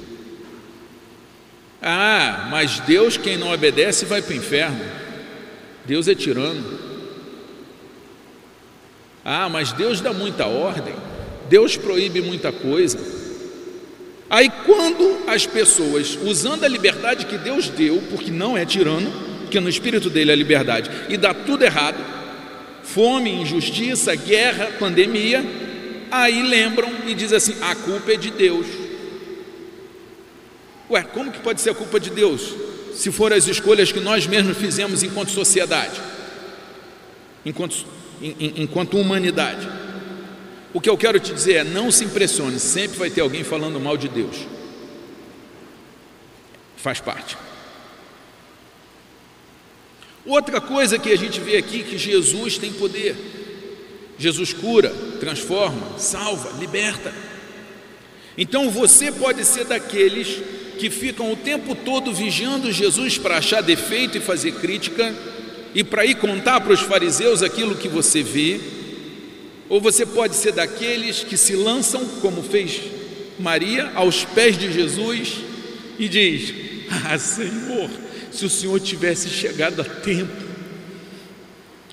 Ah, 1.88 2.48
mas 2.50 2.80
Deus, 2.80 3.16
quem 3.16 3.36
não 3.36 3.52
obedece, 3.52 4.04
vai 4.04 4.20
para 4.20 4.34
o 4.34 4.36
inferno. 4.36 4.84
Deus 5.84 6.08
é 6.08 6.14
tirano. 6.16 6.78
Ah, 9.24 9.48
mas 9.48 9.72
Deus 9.72 10.00
dá 10.00 10.12
muita 10.12 10.46
ordem. 10.46 10.94
Deus 11.48 11.76
proíbe 11.76 12.20
muita 12.20 12.50
coisa. 12.50 12.98
Aí, 14.28 14.50
quando 14.64 15.22
as 15.28 15.46
pessoas, 15.46 16.18
usando 16.24 16.64
a 16.64 16.68
liberdade 16.68 17.26
que 17.26 17.38
Deus 17.38 17.68
deu, 17.68 18.02
porque 18.10 18.32
não 18.32 18.58
é 18.58 18.66
tirano, 18.66 19.12
porque 19.42 19.60
no 19.60 19.68
espírito 19.68 20.10
dele 20.10 20.32
é 20.32 20.34
liberdade, 20.34 20.90
e 21.08 21.16
dá 21.16 21.32
tudo 21.32 21.62
errado 21.62 22.16
fome, 22.82 23.30
injustiça, 23.30 24.14
guerra, 24.14 24.70
pandemia 24.78 25.44
aí 26.10 26.42
lembram 26.42 26.90
e 27.06 27.14
dizem 27.14 27.36
assim: 27.36 27.56
a 27.60 27.74
culpa 27.74 28.12
é 28.12 28.16
de 28.16 28.30
Deus. 28.30 28.66
Ué, 30.88 31.02
como 31.02 31.32
que 31.32 31.40
pode 31.40 31.60
ser 31.60 31.74
culpa 31.74 31.98
de 31.98 32.10
Deus 32.10 32.54
se 32.94 33.10
for 33.10 33.32
as 33.32 33.46
escolhas 33.46 33.92
que 33.92 34.00
nós 34.00 34.26
mesmos 34.26 34.56
fizemos 34.56 35.02
enquanto 35.02 35.30
sociedade, 35.30 36.00
enquanto, 37.44 37.84
enquanto 38.20 38.98
humanidade? 38.98 39.68
O 40.72 40.80
que 40.80 40.88
eu 40.88 40.96
quero 40.96 41.18
te 41.18 41.32
dizer 41.32 41.54
é: 41.54 41.64
não 41.64 41.90
se 41.90 42.04
impressione, 42.04 42.58
sempre 42.58 42.98
vai 42.98 43.10
ter 43.10 43.20
alguém 43.20 43.42
falando 43.42 43.80
mal 43.80 43.96
de 43.96 44.08
Deus. 44.08 44.36
Faz 46.76 47.00
parte. 47.00 47.36
Outra 50.24 50.60
coisa 50.60 50.98
que 50.98 51.10
a 51.10 51.16
gente 51.16 51.40
vê 51.40 51.56
aqui 51.56 51.82
que 51.82 51.96
Jesus 51.96 52.58
tem 52.58 52.72
poder. 52.72 53.16
Jesus 54.18 54.52
cura, 54.52 54.90
transforma, 55.20 55.98
salva, 55.98 56.58
liberta. 56.58 57.14
Então 58.36 58.70
você 58.70 59.12
pode 59.12 59.44
ser 59.44 59.64
daqueles 59.64 60.42
que 60.78 60.90
ficam 60.90 61.32
o 61.32 61.36
tempo 61.36 61.74
todo 61.74 62.12
vigiando 62.12 62.70
Jesus 62.72 63.18
para 63.18 63.38
achar 63.38 63.62
defeito 63.62 64.18
e 64.18 64.20
fazer 64.20 64.52
crítica 64.52 65.14
e 65.74 65.82
para 65.82 66.04
ir 66.04 66.16
contar 66.16 66.60
para 66.60 66.72
os 66.72 66.80
fariseus 66.80 67.42
aquilo 67.42 67.74
que 67.74 67.88
você 67.88 68.22
vê 68.22 68.60
ou 69.68 69.80
você 69.80 70.06
pode 70.06 70.36
ser 70.36 70.52
daqueles 70.52 71.24
que 71.24 71.36
se 71.36 71.54
lançam, 71.54 72.04
como 72.20 72.42
fez 72.42 72.80
Maria, 73.38 73.90
aos 73.94 74.24
pés 74.24 74.56
de 74.56 74.72
Jesus 74.72 75.38
e 75.98 76.08
diz: 76.08 76.54
Ah, 77.04 77.18
Senhor, 77.18 77.90
se 78.30 78.44
o 78.44 78.50
Senhor 78.50 78.78
tivesse 78.80 79.28
chegado 79.28 79.80
a 79.80 79.84
tempo. 79.84 80.46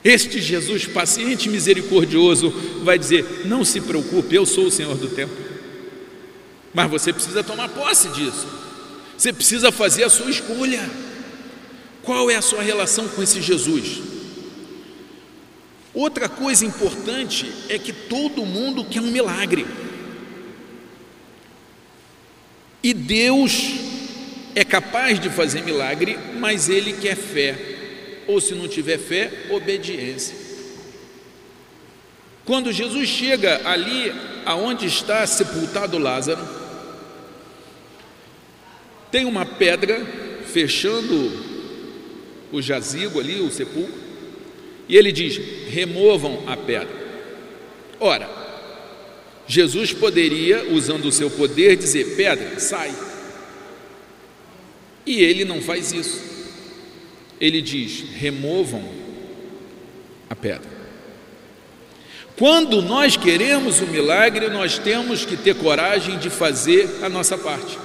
Este 0.04 0.41
Jesus 0.41 0.86
paciente 0.86 1.48
e 1.48 1.52
misericordioso 1.52 2.52
vai 2.84 3.00
dizer: 3.00 3.43
Não 3.46 3.65
se 3.65 3.82
preocupe, 3.82 4.36
eu 4.36 4.46
sou 4.46 4.65
o 4.65 4.72
Senhor 4.72 4.96
do 4.96 5.08
tempo. 5.08 5.34
Mas 6.74 6.89
você 6.89 7.12
precisa 7.12 7.43
tomar 7.43 7.69
posse 7.69 8.10
disso. 8.10 8.48
Você 9.17 9.32
precisa 9.32 9.71
fazer 9.71 10.04
a 10.04 10.10
sua 10.10 10.30
escolha. 10.30 10.89
Qual 12.02 12.30
é 12.30 12.36
a 12.36 12.41
sua 12.41 12.62
relação 12.62 13.08
com 13.08 13.23
esse 13.23 13.41
Jesus? 13.41 14.02
Outra 15.93 16.28
coisa 16.28 16.65
importante 16.65 17.52
é 17.69 17.78
que 17.78 17.93
todo 17.93 18.45
mundo 18.45 18.84
quer 18.84 19.02
um 19.02 19.12
milagre. 19.12 19.65
E 22.82 22.93
Deus 22.93 23.71
é 24.56 24.65
capaz 24.65 25.19
de 25.19 25.30
fazer 25.30 25.63
milagre, 25.63 26.17
mas 26.39 26.67
Ele 26.67 26.93
quer 26.93 27.15
fé. 27.15 27.58
Ou 28.28 28.41
se 28.41 28.56
não 28.56 28.67
tiver 28.67 28.97
fé, 28.97 29.32
obediência. 29.52 30.36
Quando 32.43 32.73
Jesus 32.73 33.08
chega 33.08 33.62
ali 33.63 34.13
aonde 34.45 34.86
está 34.86 35.26
sepultado 35.26 35.97
Lázaro, 35.97 36.45
Tem 39.13 39.26
uma 39.26 39.45
pedra 39.45 40.04
fechando 40.52 41.32
o 42.52 42.60
jazigo 42.60 43.19
ali, 43.19 43.39
o 43.41 43.52
sepulcro, 43.52 43.93
e 44.89 44.97
ele 44.97 45.12
diz: 45.12 45.39
removam 45.69 46.41
a 46.47 46.58
pedra. 46.58 46.89
Ora, 47.99 48.28
Jesus 49.45 49.93
poderia, 49.93 50.67
usando 50.73 51.06
o 51.06 51.12
seu 51.12 51.30
poder, 51.30 51.76
dizer: 51.76 52.15
pedra, 52.15 52.60
sai. 52.60 52.91
E 55.06 55.21
ele 55.21 55.45
não 55.45 55.62
faz 55.62 55.91
isso. 55.91 56.19
Ele 57.39 57.62
diz: 57.62 58.04
removam 58.15 58.84
a 60.28 60.36
pedra. 60.36 60.71
Quando 62.36 62.82
nós 62.82 63.15
queremos 63.15 63.80
o 63.80 63.86
milagre, 63.86 64.47
nós 64.47 64.80
temos 64.80 65.23
que 65.23 65.38
ter 65.38 65.54
coragem 65.54 66.17
de 66.17 66.32
fazer 66.32 66.89
a 67.04 67.08
nossa 67.08 67.38
parte. 67.38 67.78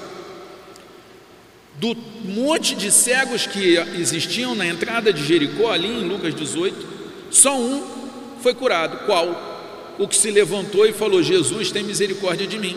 Do 1.78 1.96
monte 2.24 2.74
de 2.74 2.90
cegos 2.90 3.46
que 3.46 3.76
existiam 3.98 4.54
na 4.54 4.66
entrada 4.66 5.12
de 5.12 5.24
Jericó, 5.24 5.70
ali 5.70 5.86
em 5.86 6.08
Lucas 6.08 6.34
18, 6.34 6.86
só 7.30 7.56
um 7.56 7.98
foi 8.42 8.54
curado. 8.54 9.06
Qual? 9.06 9.94
O 9.98 10.06
que 10.08 10.16
se 10.16 10.30
levantou 10.30 10.86
e 10.86 10.92
falou: 10.92 11.22
Jesus, 11.22 11.70
tem 11.70 11.82
misericórdia 11.82 12.46
de 12.46 12.58
mim. 12.58 12.76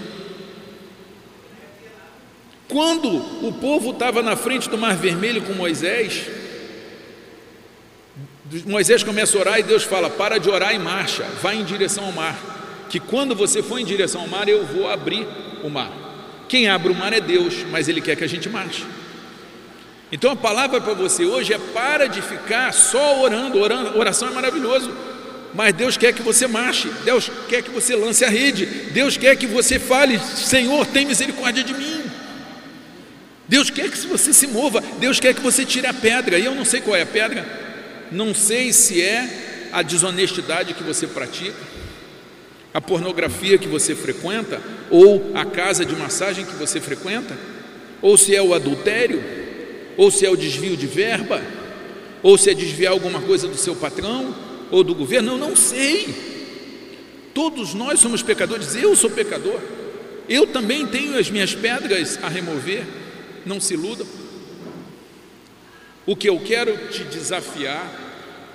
Quando 2.68 3.10
o 3.46 3.52
povo 3.60 3.92
estava 3.92 4.22
na 4.22 4.36
frente 4.36 4.70
do 4.70 4.78
Mar 4.78 4.96
Vermelho 4.96 5.42
com 5.42 5.54
Moisés, 5.54 6.28
Moisés 8.66 9.04
começa 9.04 9.38
a 9.38 9.42
orar 9.42 9.60
e 9.60 9.64
Deus 9.64 9.84
fala: 9.84 10.10
para 10.10 10.38
de 10.38 10.50
orar 10.50 10.74
e 10.74 10.80
marcha, 10.80 11.24
vai 11.42 11.58
em 11.58 11.64
direção 11.64 12.06
ao 12.06 12.12
mar. 12.12 12.38
Que 12.90 13.00
quando 13.00 13.36
você 13.36 13.64
for 13.64 13.80
em 13.80 13.86
direção 13.86 14.22
ao 14.22 14.28
mar, 14.28 14.48
eu 14.48 14.66
vou 14.66 14.90
abrir 14.90 15.28
o 15.64 15.70
mar. 15.70 16.01
Quem 16.52 16.68
abre 16.68 16.92
o 16.92 16.96
mar 16.96 17.14
é 17.14 17.22
Deus, 17.22 17.66
mas 17.72 17.88
Ele 17.88 18.02
quer 18.02 18.18
que 18.18 18.26
a 18.26 18.28
gente 18.28 18.50
marche. 18.50 18.84
Então 20.12 20.32
a 20.32 20.36
palavra 20.36 20.82
para 20.82 20.94
você 20.94 21.24
hoje 21.24 21.54
é 21.54 21.58
para 21.58 22.08
de 22.08 22.22
ficar 22.22 22.74
só 22.74 23.22
orando, 23.22 23.58
orando, 23.58 23.98
oração 23.98 24.28
é 24.28 24.32
maravilhoso, 24.32 24.92
mas 25.54 25.74
Deus 25.74 25.96
quer 25.96 26.12
que 26.12 26.22
você 26.22 26.48
marche, 26.48 26.90
Deus 27.06 27.32
quer 27.48 27.62
que 27.62 27.70
você 27.70 27.96
lance 27.96 28.26
a 28.26 28.30
rede, 28.30 28.66
Deus 28.66 29.16
quer 29.16 29.38
que 29.38 29.48
você 29.48 29.80
fale, 29.80 30.20
Senhor, 30.20 30.86
tem 30.88 31.06
misericórdia 31.06 31.64
de 31.64 31.74
mim. 31.74 32.04
Deus 33.48 33.70
quer 33.70 33.90
que 33.90 34.06
você 34.06 34.34
se 34.34 34.48
mova, 34.48 34.84
Deus 35.00 35.22
quer 35.22 35.34
que 35.34 35.40
você 35.40 35.66
tire 35.66 35.88
a 35.88 35.94
pedra, 35.94 36.38
e 36.38 36.44
eu 36.44 36.54
não 36.54 36.66
sei 36.66 36.82
qual 36.82 36.98
é 36.98 37.04
a 37.04 37.06
pedra, 37.06 37.48
não 38.12 38.36
sei 38.36 38.74
se 38.74 39.02
é 39.02 39.70
a 39.72 39.82
desonestidade 39.82 40.74
que 40.74 40.84
você 40.84 41.08
pratica, 41.08 41.56
a 42.74 42.80
pornografia 42.80 43.58
que 43.58 43.68
você 43.68 43.94
frequenta, 43.94 44.62
ou 44.90 45.32
a 45.34 45.46
casa 45.46 45.86
de 45.86 45.96
massagem 45.96 46.46
que 46.46 46.56
você 46.56 46.80
frequenta, 46.80 47.38
ou 48.02 48.18
se 48.18 48.36
é 48.36 48.42
o 48.42 48.54
adultério, 48.54 49.22
ou 49.98 50.10
se 50.10 50.26
é 50.26 50.30
o 50.30 50.38
desvio 50.38 50.78
de 50.78 50.88
verba, 50.88 51.42
ou 52.24 52.38
se 52.38 52.50
é 52.50 52.54
desviar 52.54 52.94
alguma 52.94 53.22
coisa 53.22 53.48
do 53.48 53.58
seu 53.58 53.76
patrão 53.76 54.34
ou 54.70 54.84
do 54.84 54.96
governo, 54.96 55.34
eu 55.34 55.38
não 55.38 55.56
sei. 55.56 56.32
Todos 57.34 57.74
nós 57.74 58.00
somos 58.00 58.24
pecadores, 58.24 58.76
eu 58.76 58.96
sou 58.96 59.10
pecador. 59.10 59.60
Eu 60.30 60.48
também 60.48 60.88
tenho 60.88 61.18
as 61.18 61.30
minhas 61.30 61.54
pedras 61.54 62.20
a 62.24 62.30
remover, 62.30 62.84
não 63.46 63.60
se 63.60 63.74
iludam. 63.74 64.08
O 66.06 66.16
que 66.16 66.30
eu 66.30 66.40
quero 66.40 66.76
te 66.90 67.04
desafiar 67.04 68.00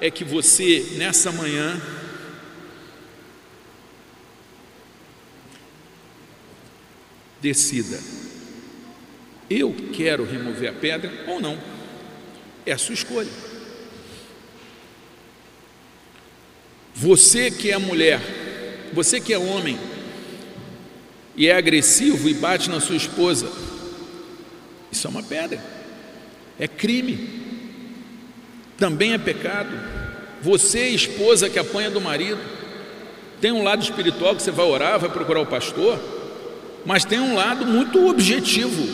é 0.00 0.10
que 0.10 0.24
você, 0.24 0.94
nessa 0.96 1.30
manhã, 1.30 1.80
decida: 7.46 8.00
eu 9.48 9.72
quero 9.92 10.24
remover 10.24 10.70
a 10.70 10.72
pedra 10.72 11.12
ou 11.28 11.40
não. 11.40 11.56
É 12.64 12.72
a 12.72 12.78
sua 12.78 12.94
escolha. 12.94 13.30
Você 16.92 17.50
que 17.50 17.70
é 17.70 17.78
mulher, 17.78 18.20
você 18.92 19.20
que 19.20 19.32
é 19.32 19.38
homem 19.38 19.78
e 21.36 21.46
é 21.46 21.54
agressivo 21.54 22.28
e 22.28 22.34
bate 22.34 22.68
na 22.68 22.80
sua 22.80 22.96
esposa, 22.96 23.48
isso 24.90 25.06
é 25.06 25.10
uma 25.10 25.22
pedra, 25.22 25.62
é 26.58 26.66
crime 26.66 27.44
também 28.76 29.12
é 29.12 29.18
pecado. 29.18 29.70
Você, 30.42 30.88
esposa 30.88 31.48
que 31.48 31.58
apanha 31.58 31.90
do 31.90 32.00
marido, 32.00 32.40
tem 33.40 33.52
um 33.52 33.62
lado 33.62 33.82
espiritual 33.82 34.34
que 34.34 34.42
você 34.42 34.50
vai 34.50 34.66
orar, 34.66 34.98
vai 34.98 35.08
procurar 35.08 35.40
o 35.40 35.46
pastor, 35.46 36.15
mas 36.86 37.04
tem 37.04 37.18
um 37.18 37.34
lado 37.34 37.66
muito 37.66 38.08
objetivo 38.08 38.86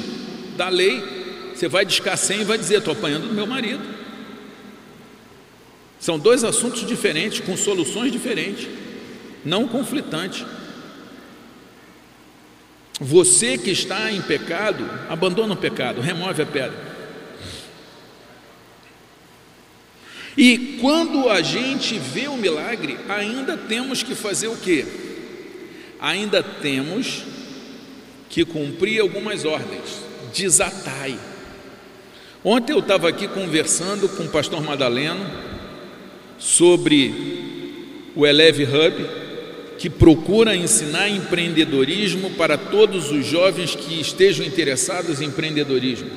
da 0.56 0.70
lei. 0.70 1.52
Você 1.54 1.68
vai 1.68 1.84
descassar 1.84 2.40
e 2.40 2.44
vai 2.44 2.56
dizer: 2.56 2.78
Estou 2.78 2.94
apanhando 2.94 3.28
do 3.28 3.34
meu 3.34 3.46
marido. 3.46 3.82
São 6.00 6.18
dois 6.18 6.42
assuntos 6.42 6.84
diferentes, 6.86 7.40
com 7.40 7.56
soluções 7.56 8.10
diferentes, 8.10 8.66
não 9.44 9.68
conflitantes. 9.68 10.44
Você 12.98 13.58
que 13.58 13.70
está 13.70 14.10
em 14.10 14.22
pecado, 14.22 14.88
abandona 15.08 15.52
o 15.52 15.56
pecado, 15.56 16.00
remove 16.00 16.42
a 16.42 16.46
pedra. 16.46 16.92
E 20.36 20.78
quando 20.80 21.28
a 21.28 21.42
gente 21.42 21.98
vê 21.98 22.26
o 22.26 22.36
milagre, 22.36 22.98
ainda 23.08 23.56
temos 23.56 24.02
que 24.02 24.14
fazer 24.14 24.48
o 24.48 24.56
quê? 24.56 24.86
Ainda 26.00 26.42
temos 26.42 27.22
que 28.32 28.46
cumprir 28.46 28.98
algumas 28.98 29.44
ordens. 29.44 30.02
Desatai. 30.34 31.18
Ontem 32.42 32.72
eu 32.72 32.78
estava 32.78 33.06
aqui 33.06 33.28
conversando 33.28 34.08
com 34.08 34.24
o 34.24 34.28
pastor 34.28 34.64
Madaleno 34.64 35.24
sobre 36.38 37.14
o 38.16 38.26
Eleve 38.26 38.64
Hub, 38.64 39.06
que 39.78 39.90
procura 39.90 40.56
ensinar 40.56 41.10
empreendedorismo 41.10 42.30
para 42.30 42.56
todos 42.56 43.10
os 43.10 43.26
jovens 43.26 43.74
que 43.74 44.00
estejam 44.00 44.46
interessados 44.46 45.20
em 45.20 45.26
empreendedorismo. 45.26 46.10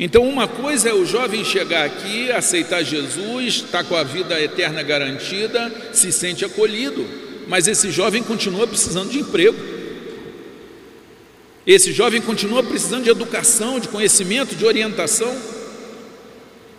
Então, 0.00 0.26
uma 0.26 0.48
coisa 0.48 0.88
é 0.88 0.94
o 0.94 1.04
jovem 1.04 1.44
chegar 1.44 1.84
aqui, 1.84 2.32
aceitar 2.32 2.82
Jesus, 2.82 3.56
está 3.56 3.84
com 3.84 3.94
a 3.94 4.02
vida 4.02 4.40
eterna 4.40 4.82
garantida, 4.82 5.70
se 5.92 6.10
sente 6.10 6.46
acolhido, 6.46 7.06
mas 7.46 7.68
esse 7.68 7.90
jovem 7.90 8.22
continua 8.22 8.66
precisando 8.66 9.10
de 9.10 9.18
emprego. 9.18 9.71
Esse 11.66 11.92
jovem 11.92 12.20
continua 12.20 12.62
precisando 12.62 13.04
de 13.04 13.10
educação, 13.10 13.78
de 13.78 13.88
conhecimento, 13.88 14.56
de 14.56 14.64
orientação. 14.64 15.32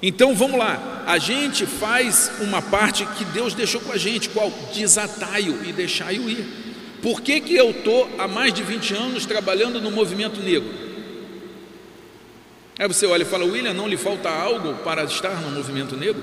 Então 0.01 0.35
vamos 0.35 0.59
lá, 0.59 1.03
a 1.07 1.17
gente 1.17 1.65
faz 1.65 2.29
uma 2.41 2.61
parte 2.61 3.05
que 3.05 3.23
Deus 3.23 3.53
deixou 3.53 3.79
com 3.79 3.93
a 3.93 3.97
gente, 3.97 4.27
qual? 4.29 4.51
Desataio 4.73 5.63
e 5.65 5.71
deixai-o 5.71 6.29
ir. 6.29 6.45
Por 7.01 7.21
que, 7.21 7.39
que 7.39 7.55
eu 7.55 7.71
estou 7.71 8.09
há 8.17 8.27
mais 8.27 8.53
de 8.53 8.63
20 8.63 8.93
anos 8.93 9.25
trabalhando 9.25 9.79
no 9.79 9.89
movimento 9.89 10.41
negro? 10.41 10.69
Aí 12.77 12.87
você 12.87 13.05
olha 13.05 13.23
e 13.23 13.25
fala, 13.25 13.45
William, 13.45 13.73
não 13.73 13.87
lhe 13.87 13.95
falta 13.95 14.29
algo 14.29 14.73
para 14.83 15.05
estar 15.05 15.39
no 15.41 15.51
movimento 15.51 15.95
negro? 15.95 16.21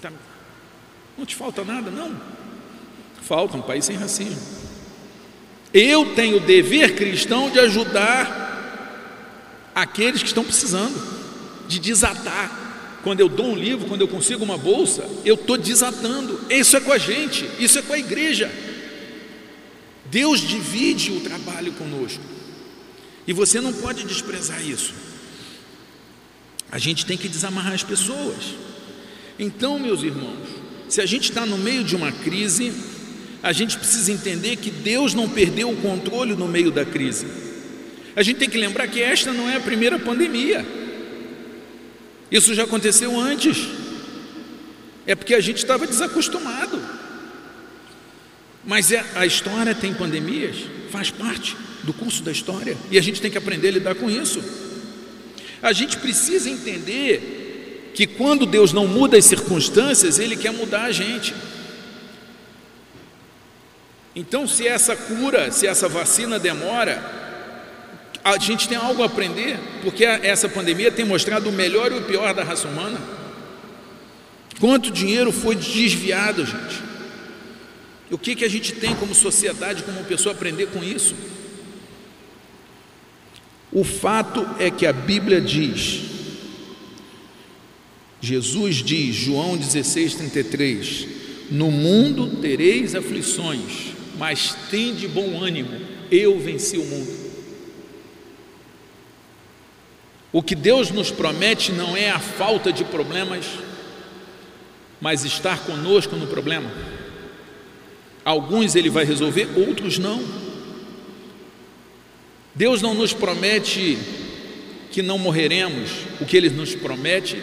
Tá. 0.00 0.10
Não 1.18 1.26
te 1.26 1.34
falta 1.34 1.64
nada, 1.64 1.90
não. 1.90 2.33
Falta 3.26 3.56
um 3.56 3.62
país 3.62 3.84
sem 3.84 3.96
racismo. 3.96 4.40
Eu 5.72 6.14
tenho 6.14 6.36
o 6.36 6.40
dever 6.40 6.94
cristão 6.94 7.50
de 7.50 7.58
ajudar 7.58 9.72
aqueles 9.74 10.22
que 10.22 10.28
estão 10.28 10.44
precisando, 10.44 10.94
de 11.66 11.78
desatar. 11.78 13.00
Quando 13.02 13.20
eu 13.20 13.28
dou 13.28 13.46
um 13.46 13.56
livro, 13.56 13.88
quando 13.88 14.02
eu 14.02 14.08
consigo 14.08 14.44
uma 14.44 14.58
bolsa, 14.58 15.08
eu 15.24 15.34
estou 15.34 15.56
desatando. 15.56 16.40
Isso 16.50 16.76
é 16.76 16.80
com 16.80 16.92
a 16.92 16.98
gente, 16.98 17.48
isso 17.58 17.78
é 17.78 17.82
com 17.82 17.92
a 17.92 17.98
igreja. 17.98 18.52
Deus 20.06 20.40
divide 20.40 21.10
o 21.10 21.20
trabalho 21.20 21.72
conosco. 21.72 22.22
E 23.26 23.32
você 23.32 23.60
não 23.60 23.72
pode 23.72 24.04
desprezar 24.04 24.64
isso. 24.64 24.92
A 26.70 26.78
gente 26.78 27.06
tem 27.06 27.16
que 27.16 27.28
desamarrar 27.28 27.72
as 27.72 27.82
pessoas. 27.82 28.54
Então, 29.38 29.78
meus 29.78 30.02
irmãos, 30.02 30.48
se 30.88 31.00
a 31.00 31.06
gente 31.06 31.30
está 31.30 31.46
no 31.46 31.58
meio 31.58 31.82
de 31.82 31.96
uma 31.96 32.12
crise, 32.12 32.72
a 33.44 33.52
gente 33.52 33.76
precisa 33.76 34.10
entender 34.10 34.56
que 34.56 34.70
Deus 34.70 35.12
não 35.12 35.28
perdeu 35.28 35.68
o 35.68 35.76
controle 35.76 36.34
no 36.34 36.48
meio 36.48 36.70
da 36.70 36.82
crise. 36.82 37.26
A 38.16 38.22
gente 38.22 38.38
tem 38.38 38.48
que 38.48 38.56
lembrar 38.56 38.88
que 38.88 39.02
esta 39.02 39.34
não 39.34 39.46
é 39.50 39.56
a 39.56 39.60
primeira 39.60 39.98
pandemia. 39.98 40.64
Isso 42.30 42.54
já 42.54 42.64
aconteceu 42.64 43.20
antes. 43.20 43.68
É 45.06 45.14
porque 45.14 45.34
a 45.34 45.40
gente 45.40 45.58
estava 45.58 45.86
desacostumado. 45.86 46.80
Mas 48.64 48.90
é, 48.90 49.04
a 49.14 49.26
história 49.26 49.74
tem 49.74 49.92
pandemias, 49.92 50.56
faz 50.90 51.10
parte 51.10 51.54
do 51.82 51.92
curso 51.92 52.22
da 52.22 52.32
história, 52.32 52.78
e 52.90 52.96
a 52.96 53.02
gente 53.02 53.20
tem 53.20 53.30
que 53.30 53.36
aprender 53.36 53.68
a 53.68 53.72
lidar 53.72 53.94
com 53.94 54.08
isso. 54.08 54.42
A 55.60 55.74
gente 55.74 55.98
precisa 55.98 56.48
entender 56.48 57.90
que 57.92 58.06
quando 58.06 58.46
Deus 58.46 58.72
não 58.72 58.88
muda 58.88 59.18
as 59.18 59.26
circunstâncias, 59.26 60.18
Ele 60.18 60.34
quer 60.34 60.50
mudar 60.50 60.84
a 60.84 60.92
gente. 60.92 61.34
Então, 64.14 64.46
se 64.46 64.66
essa 64.66 64.94
cura, 64.94 65.50
se 65.50 65.66
essa 65.66 65.88
vacina 65.88 66.38
demora, 66.38 67.02
a 68.24 68.38
gente 68.38 68.68
tem 68.68 68.78
algo 68.78 69.02
a 69.02 69.06
aprender, 69.06 69.58
porque 69.82 70.04
essa 70.04 70.48
pandemia 70.48 70.90
tem 70.90 71.04
mostrado 71.04 71.50
o 71.50 71.52
melhor 71.52 71.92
e 71.92 71.96
o 71.96 72.02
pior 72.02 72.32
da 72.32 72.44
raça 72.44 72.68
humana. 72.68 72.98
Quanto 74.60 74.90
dinheiro 74.90 75.32
foi 75.32 75.56
desviado, 75.56 76.46
gente? 76.46 76.82
O 78.10 78.16
que, 78.16 78.36
que 78.36 78.44
a 78.44 78.48
gente 78.48 78.72
tem 78.72 78.94
como 78.94 79.14
sociedade, 79.14 79.82
como 79.82 80.04
pessoa, 80.04 80.34
aprender 80.34 80.68
com 80.68 80.82
isso? 80.82 81.14
O 83.72 83.82
fato 83.82 84.46
é 84.58 84.70
que 84.70 84.86
a 84.86 84.92
Bíblia 84.92 85.40
diz, 85.40 86.02
Jesus 88.20 88.76
diz, 88.76 89.16
João 89.16 89.56
16, 89.56 90.14
33, 90.14 91.08
no 91.50 91.70
mundo 91.70 92.36
tereis 92.40 92.94
aflições, 92.94 93.93
mas 94.18 94.54
tem 94.70 94.94
de 94.94 95.08
bom 95.08 95.42
ânimo, 95.42 95.80
eu 96.10 96.38
venci 96.38 96.78
o 96.78 96.84
mundo. 96.84 97.24
O 100.32 100.42
que 100.42 100.54
Deus 100.54 100.90
nos 100.90 101.10
promete 101.10 101.70
não 101.70 101.96
é 101.96 102.10
a 102.10 102.18
falta 102.18 102.72
de 102.72 102.84
problemas, 102.84 103.46
mas 105.00 105.24
estar 105.24 105.60
conosco 105.64 106.16
no 106.16 106.26
problema. 106.26 106.70
Alguns 108.24 108.74
Ele 108.74 108.90
vai 108.90 109.04
resolver, 109.04 109.48
outros 109.56 109.98
não. 109.98 110.24
Deus 112.54 112.82
não 112.82 112.94
nos 112.94 113.12
promete 113.12 113.98
que 114.90 115.02
não 115.02 115.18
morreremos, 115.18 115.90
o 116.20 116.24
que 116.24 116.36
Ele 116.36 116.50
nos 116.50 116.74
promete 116.74 117.40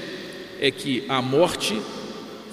é 0.59 0.71
que 0.71 1.05
a 1.07 1.21
morte 1.21 1.81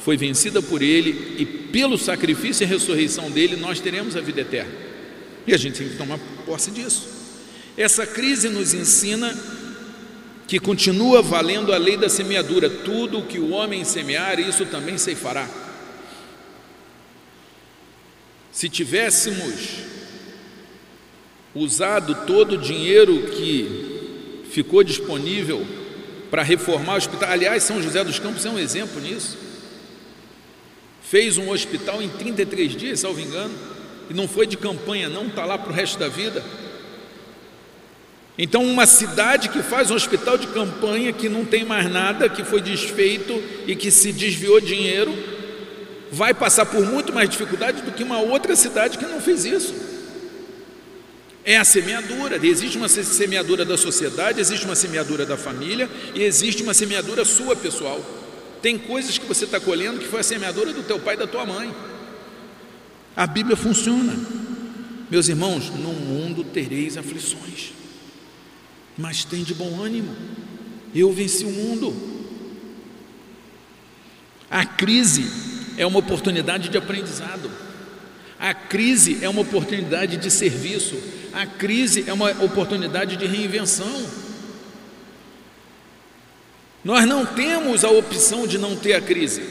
foi 0.09 0.17
vencida 0.17 0.63
por 0.63 0.81
Ele 0.81 1.37
e 1.37 1.45
pelo 1.45 1.99
sacrifício 1.99 2.65
e 2.65 2.67
ressurreição 2.67 3.31
dele 3.31 3.57
nós 3.57 3.79
teremos 3.79 4.17
a 4.17 4.23
vida 4.23 4.41
eterna. 4.41 4.73
E 5.47 5.53
a 5.53 5.57
gente 5.59 5.77
tem 5.77 5.87
que 5.91 5.99
tomar 5.99 6.19
posse 6.47 6.71
disso. 6.71 7.07
Essa 7.77 8.07
crise 8.07 8.49
nos 8.49 8.73
ensina 8.73 9.39
que 10.47 10.59
continua 10.59 11.21
valendo 11.21 11.75
a 11.75 11.77
lei 11.77 11.99
da 11.99 12.09
semeadura: 12.09 12.71
tudo 12.71 13.19
o 13.19 13.27
que 13.27 13.39
o 13.39 13.51
homem 13.51 13.85
semear, 13.85 14.41
isso 14.41 14.65
também 14.65 14.97
se 14.97 15.15
fará. 15.15 15.47
Se 18.51 18.67
tivéssemos 18.71 19.81
usado 21.55 22.25
todo 22.27 22.53
o 22.53 22.59
dinheiro 22.59 23.31
que 23.33 24.45
ficou 24.51 24.83
disponível 24.83 25.67
para 26.31 26.43
reformar 26.43 26.95
o 26.95 26.97
hospital, 26.97 27.29
aliás, 27.29 27.63
São 27.63 27.83
José 27.83 28.03
dos 28.03 28.19
Campos 28.19 28.47
é 28.47 28.49
um 28.49 28.59
exemplo 28.59 29.03
nisso. 29.03 29.48
Fez 31.11 31.39
um 31.39 31.51
hospital 31.51 32.03
em 32.03 32.09
33 32.09 32.77
dias, 32.77 33.01
salvo 33.01 33.19
engano, 33.19 33.55
e 34.11 34.15
não 34.15 34.29
foi 34.29 34.47
de 34.47 34.59
campanha, 34.59 35.09
não, 35.09 35.27
está 35.27 35.45
lá 35.45 35.57
para 35.57 35.73
o 35.73 35.75
resto 35.75 35.99
da 35.99 36.09
vida. 36.09 36.45
Então, 38.37 38.63
uma 38.63 38.87
cidade 38.87 39.49
que 39.49 39.63
faz 39.63 39.91
um 39.91 39.95
hospital 39.95 40.37
de 40.37 40.47
campanha, 40.49 41.13
que 41.13 41.29
não 41.29 41.45
tem 41.47 41.65
mais 41.65 41.91
nada, 41.91 42.29
que 42.29 42.45
foi 42.45 42.61
desfeito 42.61 43.43
e 43.67 43.75
que 43.75 43.91
se 43.91 44.13
desviou 44.13 44.61
dinheiro, 44.61 45.13
vai 46.13 46.35
passar 46.35 46.67
por 46.67 46.85
muito 46.85 47.13
mais 47.13 47.29
dificuldade 47.29 47.83
do 47.83 47.93
que 47.93 48.05
uma 48.05 48.21
outra 48.21 48.55
cidade 48.55 48.99
que 48.99 49.07
não 49.07 49.21
fez 49.21 49.47
isso. 49.47 49.75
É 51.43 51.57
a 51.57 51.65
semeadura, 51.65 52.39
existe 52.47 52.77
uma 52.77 52.89
semeadura 52.89 53.65
da 53.65 53.79
sociedade, 53.79 54.41
existe 54.41 54.67
uma 54.67 54.77
semeadura 54.77 55.25
da 55.25 55.39
família 55.39 55.89
e 56.15 56.23
existe 56.23 56.63
uma 56.63 56.75
semeadura 56.75 57.25
sua 57.25 57.57
pessoal. 57.57 58.18
Tem 58.61 58.79
coisas 58.79 59.19
que 59.19 59.27
você 59.27 59.45
está 59.45 59.61
colhendo 59.61 60.01
que 60.01 60.07
foi 60.07 60.21
a 60.21 60.25
semeadura 60.25 60.73
do 60.73 60.83
teu 60.83 60.99
pai 60.99 61.15
e 61.15 61.19
da 61.19 61.27
tua 61.27 61.47
mãe. 61.47 61.75
A 63.17 63.27
Bíblia 63.27 63.57
funciona. 63.57 64.15
Meus 65.11 65.29
irmãos, 65.29 65.71
no 65.71 65.93
mundo 65.93 66.45
tereis 66.45 66.97
aflições, 66.97 67.73
mas 68.97 69.25
tem 69.25 69.43
de 69.43 69.55
bom 69.55 69.81
ânimo. 69.81 70.15
Eu 70.95 71.13
venci 71.13 71.45
o 71.45 71.51
mundo. 71.51 71.97
A 74.51 74.65
crise 74.65 75.25
é 75.77 75.87
uma 75.87 75.99
oportunidade 75.99 76.69
de 76.69 76.77
aprendizado. 76.77 77.51
A 78.39 78.55
crise 78.55 79.19
é 79.23 79.29
uma 79.29 79.41
oportunidade 79.41 80.17
de 80.17 80.31
serviço. 80.31 80.97
A 81.33 81.47
crise 81.47 82.05
é 82.07 82.13
uma 82.13 82.31
oportunidade 82.43 83.17
de 83.17 83.27
reinvenção. 83.27 84.28
Nós 86.89 87.05
não 87.05 87.27
temos 87.27 87.85
a 87.85 87.91
opção 87.91 88.47
de 88.47 88.57
não 88.57 88.75
ter 88.75 88.95
a 88.95 89.01
crise. 89.03 89.43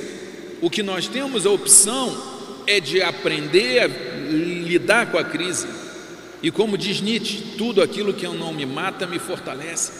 O 0.59 0.71
que 0.71 0.81
nós 0.81 1.07
temos 1.07 1.45
a 1.45 1.51
opção 1.51 2.19
é 2.65 2.79
de 2.79 2.99
aprender 2.99 3.83
a 3.83 3.87
lidar 3.87 5.11
com 5.11 5.19
a 5.19 5.23
crise. 5.23 5.67
E 6.41 6.49
como 6.49 6.75
diz 6.75 6.99
Nietzsche, 6.99 7.53
tudo 7.55 7.83
aquilo 7.83 8.11
que 8.11 8.27
não 8.27 8.51
me 8.51 8.65
mata 8.65 9.05
me 9.05 9.19
fortalece. 9.19 9.91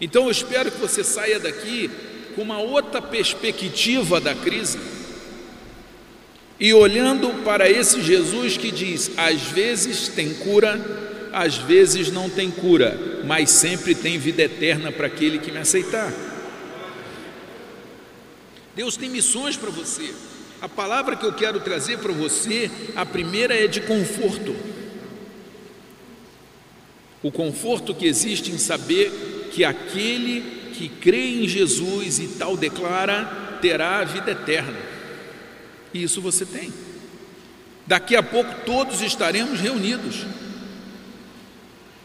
Então 0.00 0.24
eu 0.24 0.30
espero 0.30 0.70
que 0.70 0.80
você 0.80 1.04
saia 1.04 1.38
daqui 1.38 1.90
com 2.34 2.40
uma 2.40 2.60
outra 2.60 3.02
perspectiva 3.02 4.18
da 4.18 4.34
crise 4.34 4.78
e 6.58 6.72
olhando 6.72 7.28
para 7.44 7.68
esse 7.68 8.00
Jesus 8.00 8.56
que 8.56 8.70
diz: 8.70 9.10
às 9.18 9.42
vezes 9.42 10.08
tem 10.08 10.32
cura, 10.32 10.80
às 11.32 11.56
vezes 11.56 12.10
não 12.10 12.28
tem 12.28 12.50
cura, 12.50 13.22
mas 13.24 13.50
sempre 13.50 13.94
tem 13.94 14.18
vida 14.18 14.42
eterna 14.42 14.90
para 14.90 15.06
aquele 15.06 15.38
que 15.38 15.50
me 15.50 15.58
aceitar. 15.58 16.12
Deus 18.74 18.96
tem 18.96 19.10
missões 19.10 19.56
para 19.56 19.70
você. 19.70 20.14
A 20.60 20.68
palavra 20.68 21.16
que 21.16 21.24
eu 21.24 21.32
quero 21.32 21.60
trazer 21.60 21.98
para 21.98 22.12
você, 22.12 22.70
a 22.94 23.04
primeira 23.04 23.54
é 23.54 23.66
de 23.66 23.80
conforto. 23.80 24.54
O 27.22 27.30
conforto 27.30 27.94
que 27.94 28.06
existe 28.06 28.50
em 28.50 28.58
saber 28.58 29.48
que 29.52 29.64
aquele 29.64 30.72
que 30.74 30.88
crê 30.88 31.42
em 31.42 31.48
Jesus 31.48 32.18
e 32.18 32.28
tal 32.38 32.56
declara, 32.56 33.58
terá 33.60 33.98
a 33.98 34.04
vida 34.04 34.30
eterna. 34.30 34.78
E 35.92 36.02
isso 36.02 36.20
você 36.20 36.46
tem. 36.46 36.72
Daqui 37.86 38.14
a 38.16 38.22
pouco 38.22 38.54
todos 38.64 39.02
estaremos 39.02 39.60
reunidos. 39.60 40.24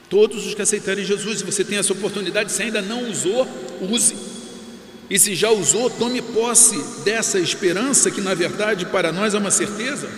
Todos 0.10 0.46
os 0.46 0.54
que 0.54 0.62
aceitarem 0.62 1.04
Jesus, 1.04 1.40
se 1.40 1.46
você 1.46 1.64
tem 1.64 1.78
essa 1.78 1.94
oportunidade, 1.94 2.52
se 2.52 2.62
ainda 2.62 2.82
não 2.82 3.10
usou, 3.10 3.48
use. 3.82 4.16
E 5.10 5.20
se 5.20 5.36
já 5.36 5.50
usou, 5.50 5.90
tome 5.90 6.22
posse 6.22 6.78
dessa 7.04 7.40
esperança 7.40 8.10
que 8.10 8.22
na 8.22 8.34
verdade 8.34 8.86
para 8.86 9.12
nós 9.12 9.34
é 9.34 9.38
uma 9.38 9.52
certeza. 9.52 10.10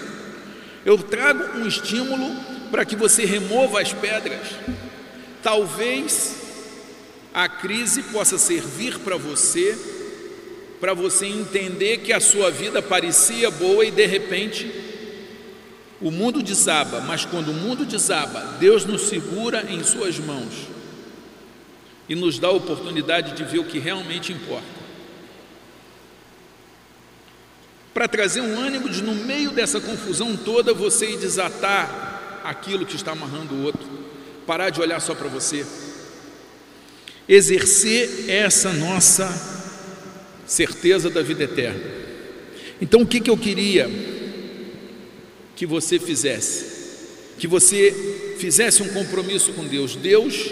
Eu 0.85 0.97
trago 0.97 1.59
um 1.59 1.67
estímulo 1.67 2.35
para 2.71 2.85
que 2.85 2.95
você 2.95 3.25
remova 3.25 3.81
as 3.81 3.91
pedras. 3.93 4.47
Talvez 5.43 6.35
a 7.33 7.47
crise 7.47 8.01
possa 8.03 8.37
servir 8.37 8.99
para 8.99 9.17
você, 9.17 9.77
para 10.79 10.93
você 10.93 11.25
entender 11.25 11.99
que 11.99 12.13
a 12.13 12.19
sua 12.19 12.49
vida 12.49 12.81
parecia 12.81 13.51
boa 13.51 13.85
e 13.85 13.91
de 13.91 14.05
repente 14.05 14.86
o 16.01 16.11
mundo 16.11 16.43
desaba, 16.43 17.01
mas 17.01 17.25
quando 17.25 17.49
o 17.49 17.53
mundo 17.53 17.85
desaba, 17.85 18.57
Deus 18.59 18.85
nos 18.85 19.03
segura 19.03 19.65
em 19.69 19.83
Suas 19.83 20.19
mãos 20.19 20.53
e 22.07 22.15
nos 22.15 22.39
dá 22.39 22.47
a 22.47 22.51
oportunidade 22.51 23.33
de 23.33 23.43
ver 23.43 23.59
o 23.59 23.65
que 23.65 23.79
realmente 23.79 24.31
importa. 24.31 24.77
Para 27.93 28.07
trazer 28.07 28.41
um 28.41 28.59
ânimo 28.59 28.87
de, 28.89 29.01
no 29.01 29.15
meio 29.15 29.51
dessa 29.51 29.81
confusão 29.81 30.37
toda, 30.37 30.73
você 30.73 31.11
ir 31.11 31.17
desatar 31.17 32.41
aquilo 32.43 32.85
que 32.85 32.95
está 32.95 33.11
amarrando 33.11 33.55
o 33.55 33.63
outro, 33.63 33.87
parar 34.45 34.69
de 34.69 34.79
olhar 34.79 35.01
só 35.01 35.15
para 35.15 35.27
você 35.27 35.65
exercer 37.27 38.29
essa 38.29 38.71
nossa 38.71 39.27
certeza 40.45 41.09
da 41.09 41.21
vida 41.21 41.43
eterna. 41.43 41.81
Então, 42.79 43.01
o 43.01 43.07
que, 43.07 43.19
que 43.19 43.29
eu 43.29 43.37
queria 43.37 43.89
que 45.57 45.65
você 45.65 45.99
fizesse? 45.99 46.77
Que 47.37 47.47
você 47.47 48.35
fizesse 48.39 48.81
um 48.81 48.87
compromisso 48.87 49.51
com 49.51 49.65
Deus. 49.65 49.97
Deus, 49.97 50.51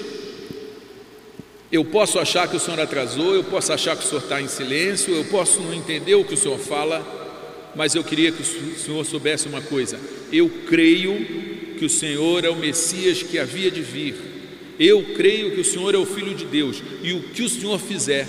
eu 1.71 1.85
posso 1.85 2.19
achar 2.19 2.49
que 2.49 2.57
o 2.57 2.59
Senhor 2.59 2.81
atrasou, 2.81 3.33
eu 3.33 3.43
posso 3.45 3.71
achar 3.71 3.95
que 3.95 4.03
o 4.03 4.07
Senhor 4.07 4.21
está 4.21 4.41
em 4.41 4.49
silêncio, 4.49 5.15
eu 5.15 5.23
posso 5.25 5.61
não 5.61 5.73
entender 5.73 6.15
o 6.15 6.25
que 6.25 6.33
o 6.33 6.37
Senhor 6.37 6.59
fala, 6.59 7.71
mas 7.73 7.95
eu 7.95 8.03
queria 8.03 8.33
que 8.33 8.41
o 8.41 8.77
Senhor 8.77 9.05
soubesse 9.05 9.47
uma 9.47 9.61
coisa: 9.61 9.97
eu 10.29 10.49
creio 10.67 11.75
que 11.79 11.85
o 11.85 11.89
Senhor 11.89 12.43
é 12.43 12.49
o 12.49 12.55
Messias 12.57 13.23
que 13.23 13.39
havia 13.39 13.71
de 13.71 13.81
vir 13.81 14.35
eu 14.79 15.13
creio 15.15 15.51
que 15.51 15.61
o 15.61 15.65
Senhor 15.65 15.95
é 15.95 15.97
o 15.97 16.05
Filho 16.05 16.35
de 16.35 16.45
Deus 16.45 16.83
e 17.01 17.13
o 17.13 17.21
que 17.21 17.43
o 17.43 17.49
Senhor 17.49 17.79
fizer 17.79 18.27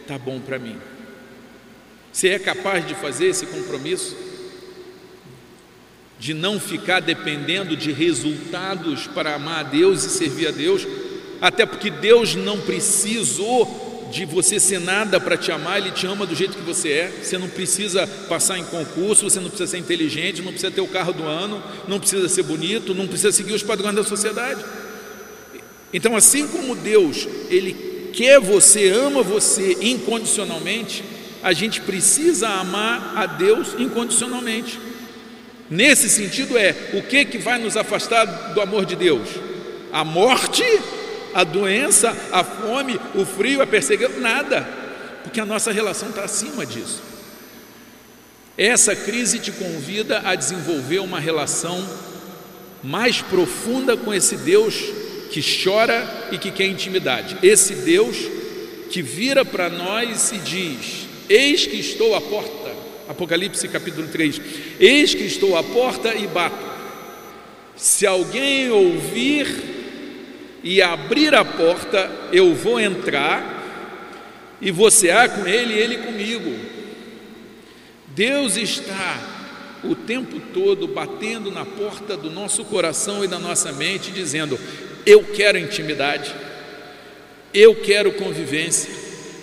está 0.00 0.18
bom 0.18 0.40
para 0.40 0.58
mim. 0.58 0.76
Você 2.12 2.30
é 2.30 2.38
capaz 2.38 2.86
de 2.86 2.94
fazer 2.94 3.26
esse 3.26 3.46
compromisso? 3.46 4.16
De 6.20 6.32
não 6.32 6.60
ficar 6.60 7.00
dependendo 7.00 7.76
de 7.76 7.90
resultados 7.90 9.08
para 9.08 9.34
amar 9.34 9.60
a 9.60 9.62
Deus 9.64 10.04
e 10.04 10.10
servir 10.10 10.46
a 10.48 10.50
Deus, 10.52 10.86
até 11.40 11.66
porque 11.66 11.90
Deus 11.90 12.36
não 12.36 12.60
precisou 12.60 13.88
de 14.12 14.24
você 14.24 14.58
ser 14.58 14.80
nada 14.80 15.20
para 15.20 15.36
te 15.36 15.52
amar, 15.52 15.78
Ele 15.78 15.92
te 15.92 16.06
ama 16.06 16.26
do 16.26 16.34
jeito 16.34 16.56
que 16.56 16.62
você 16.62 16.90
é. 16.90 17.12
Você 17.22 17.38
não 17.38 17.48
precisa 17.48 18.06
passar 18.28 18.58
em 18.58 18.64
concurso, 18.64 19.28
você 19.28 19.40
não 19.40 19.48
precisa 19.48 19.70
ser 19.70 19.78
inteligente, 19.78 20.42
não 20.42 20.52
precisa 20.52 20.70
ter 20.70 20.80
o 20.80 20.88
carro 20.88 21.12
do 21.12 21.24
ano, 21.24 21.62
não 21.88 21.98
precisa 21.98 22.28
ser 22.28 22.42
bonito, 22.42 22.94
não 22.94 23.06
precisa 23.06 23.32
seguir 23.32 23.54
os 23.54 23.62
padrões 23.62 23.94
da 23.94 24.04
sociedade. 24.04 24.62
Então, 25.92 26.16
assim 26.16 26.46
como 26.48 26.76
Deus, 26.76 27.26
Ele 27.48 28.10
quer 28.12 28.40
você, 28.40 28.88
ama 28.88 29.22
você 29.22 29.78
incondicionalmente, 29.80 31.04
a 31.42 31.52
gente 31.52 31.80
precisa 31.80 32.48
amar 32.48 33.14
a 33.16 33.26
Deus 33.26 33.74
incondicionalmente. 33.78 34.78
Nesse 35.70 36.10
sentido 36.10 36.58
é, 36.58 36.74
o 36.94 37.02
que 37.02 37.24
que 37.24 37.38
vai 37.38 37.58
nos 37.58 37.76
afastar 37.76 38.24
do 38.52 38.60
amor 38.60 38.84
de 38.84 38.96
Deus? 38.96 39.28
A 39.92 40.04
morte 40.04 40.64
a 41.34 41.44
doença, 41.44 42.16
a 42.32 42.42
fome, 42.42 43.00
o 43.14 43.24
frio, 43.24 43.62
a 43.62 43.66
perseguição, 43.66 44.20
nada, 44.20 44.66
porque 45.22 45.40
a 45.40 45.46
nossa 45.46 45.72
relação 45.72 46.08
está 46.08 46.24
acima 46.24 46.66
disso. 46.66 47.02
Essa 48.56 48.94
crise 48.94 49.38
te 49.38 49.52
convida 49.52 50.20
a 50.24 50.34
desenvolver 50.34 50.98
uma 50.98 51.20
relação 51.20 51.82
mais 52.82 53.22
profunda 53.22 53.96
com 53.96 54.12
esse 54.12 54.36
Deus 54.38 54.74
que 55.30 55.40
chora 55.64 56.28
e 56.32 56.38
que 56.38 56.50
quer 56.50 56.66
intimidade. 56.66 57.38
Esse 57.42 57.74
Deus 57.74 58.16
que 58.90 59.00
vira 59.00 59.44
para 59.44 59.70
nós 59.70 60.32
e 60.32 60.38
diz: 60.38 61.06
Eis 61.28 61.64
que 61.66 61.76
estou 61.76 62.14
à 62.14 62.20
porta. 62.20 62.70
Apocalipse 63.10 63.66
capítulo 63.66 64.06
3: 64.06 64.40
Eis 64.78 65.12
que 65.12 65.24
estou 65.24 65.56
à 65.56 65.64
porta 65.64 66.14
e 66.14 66.28
bato. 66.28 66.64
Se 67.74 68.06
alguém 68.06 68.70
ouvir 68.70 69.48
e 70.62 70.80
abrir 70.80 71.34
a 71.34 71.44
porta, 71.44 72.08
eu 72.32 72.54
vou 72.54 72.78
entrar 72.78 73.58
e 74.60 74.70
você 74.70 75.10
há 75.10 75.28
com 75.28 75.44
ele 75.44 75.74
e 75.74 75.78
ele 75.78 75.96
comigo. 75.98 76.54
Deus 78.14 78.56
está 78.56 79.18
o 79.82 79.96
tempo 79.96 80.38
todo 80.54 80.86
batendo 80.86 81.50
na 81.50 81.64
porta 81.64 82.16
do 82.16 82.30
nosso 82.30 82.64
coração 82.64 83.24
e 83.24 83.28
da 83.28 83.40
nossa 83.40 83.72
mente, 83.72 84.12
dizendo: 84.12 84.56
Eu 85.04 85.24
quero 85.24 85.58
intimidade, 85.58 86.32
eu 87.52 87.74
quero 87.74 88.12
convivência, 88.12 88.99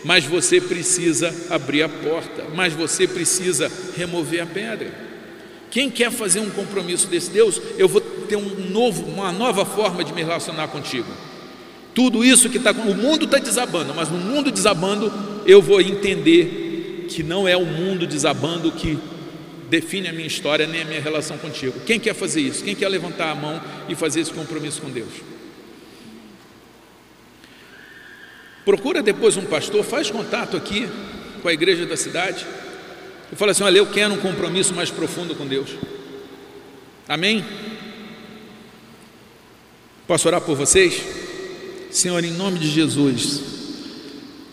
mas 0.07 0.23
você 0.23 0.61
precisa 0.61 1.35
abrir 1.49 1.83
a 1.83 1.89
porta, 1.89 2.45
mas 2.55 2.71
você 2.71 3.05
precisa 3.05 3.69
remover 3.97 4.41
a 4.41 4.45
pedra. 4.45 4.89
Quem 5.69 5.91
quer 5.91 6.09
fazer 6.09 6.39
um 6.39 6.49
compromisso 6.49 7.07
desse 7.07 7.29
Deus, 7.29 7.61
eu 7.77 7.89
vou 7.89 7.99
ter 7.99 8.37
um 8.37 8.69
novo, 8.69 9.03
uma 9.03 9.33
nova 9.33 9.65
forma 9.65 10.05
de 10.05 10.13
me 10.13 10.23
relacionar 10.23 10.69
contigo. 10.69 11.11
Tudo 11.93 12.23
isso 12.23 12.49
que 12.49 12.55
está. 12.55 12.71
O 12.71 12.95
mundo 12.95 13.25
está 13.25 13.37
desabando, 13.37 13.93
mas 13.93 14.09
no 14.09 14.17
mundo 14.17 14.49
desabando, 14.49 15.11
eu 15.45 15.61
vou 15.61 15.81
entender 15.81 17.07
que 17.09 17.21
não 17.21 17.45
é 17.45 17.57
o 17.57 17.65
mundo 17.65 18.07
desabando 18.07 18.71
que 18.71 18.97
define 19.69 20.07
a 20.07 20.13
minha 20.13 20.27
história 20.27 20.65
nem 20.65 20.83
a 20.83 20.85
minha 20.85 21.01
relação 21.01 21.37
contigo. 21.37 21.81
Quem 21.85 21.99
quer 21.99 22.15
fazer 22.15 22.39
isso? 22.39 22.63
Quem 22.63 22.75
quer 22.75 22.87
levantar 22.87 23.31
a 23.31 23.35
mão 23.35 23.59
e 23.89 23.95
fazer 23.95 24.21
esse 24.21 24.31
compromisso 24.31 24.81
com 24.81 24.89
Deus? 24.89 25.36
Procura 28.68 29.01
depois 29.01 29.38
um 29.38 29.43
pastor, 29.43 29.82
faz 29.82 30.11
contato 30.11 30.57
aqui 30.57 30.89
com 31.41 31.47
a 31.47 31.53
igreja 31.53 31.86
da 31.86 31.95
cidade 31.95 32.45
e 33.32 33.36
fala 33.38 33.53
assim: 33.53 33.63
Olha, 33.63 33.78
eu 33.78 33.86
quero 33.86 34.13
um 34.13 34.18
compromisso 34.18 34.74
mais 34.74 34.89
profundo 34.89 35.34
com 35.36 35.47
Deus. 35.47 35.70
Amém? 37.07 37.45
Posso 40.05 40.28
orar 40.28 40.41
por 40.41 40.57
vocês? 40.57 41.01
Senhor, 41.89 42.22
em 42.26 42.32
nome 42.32 42.59
de 42.59 42.70
Jesus, 42.70 43.41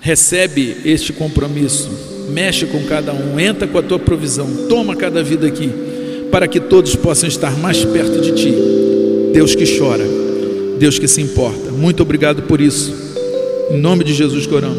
recebe 0.01 0.77
este 0.85 1.13
compromisso, 1.13 1.91
mexe 2.31 2.67
com 2.67 2.85
cada 2.85 3.13
um, 3.13 3.41
entra 3.41 3.67
com 3.67 3.79
a 3.79 3.83
tua 3.83 3.99
provisão, 3.99 4.69
toma 4.69 4.95
cada 4.95 5.25
vida 5.25 5.49
aqui, 5.49 5.69
para 6.31 6.47
que 6.47 6.61
todos 6.61 6.95
possam 6.95 7.29
estar 7.29 7.59
mais 7.59 7.85
perto 7.85 8.21
de 8.21 8.31
ti. 8.31 8.55
Deus 9.33 9.57
que 9.57 9.77
chora, 9.77 10.05
Deus 10.79 11.01
que 11.01 11.09
se 11.09 11.21
importa. 11.21 11.73
Muito 11.73 12.01
obrigado 12.05 12.43
por 12.43 12.61
isso. 12.61 13.14
Em 13.71 13.79
nome 13.79 14.05
de 14.05 14.13
Jesus 14.13 14.47
que 14.47 14.55
oramos. 14.55 14.79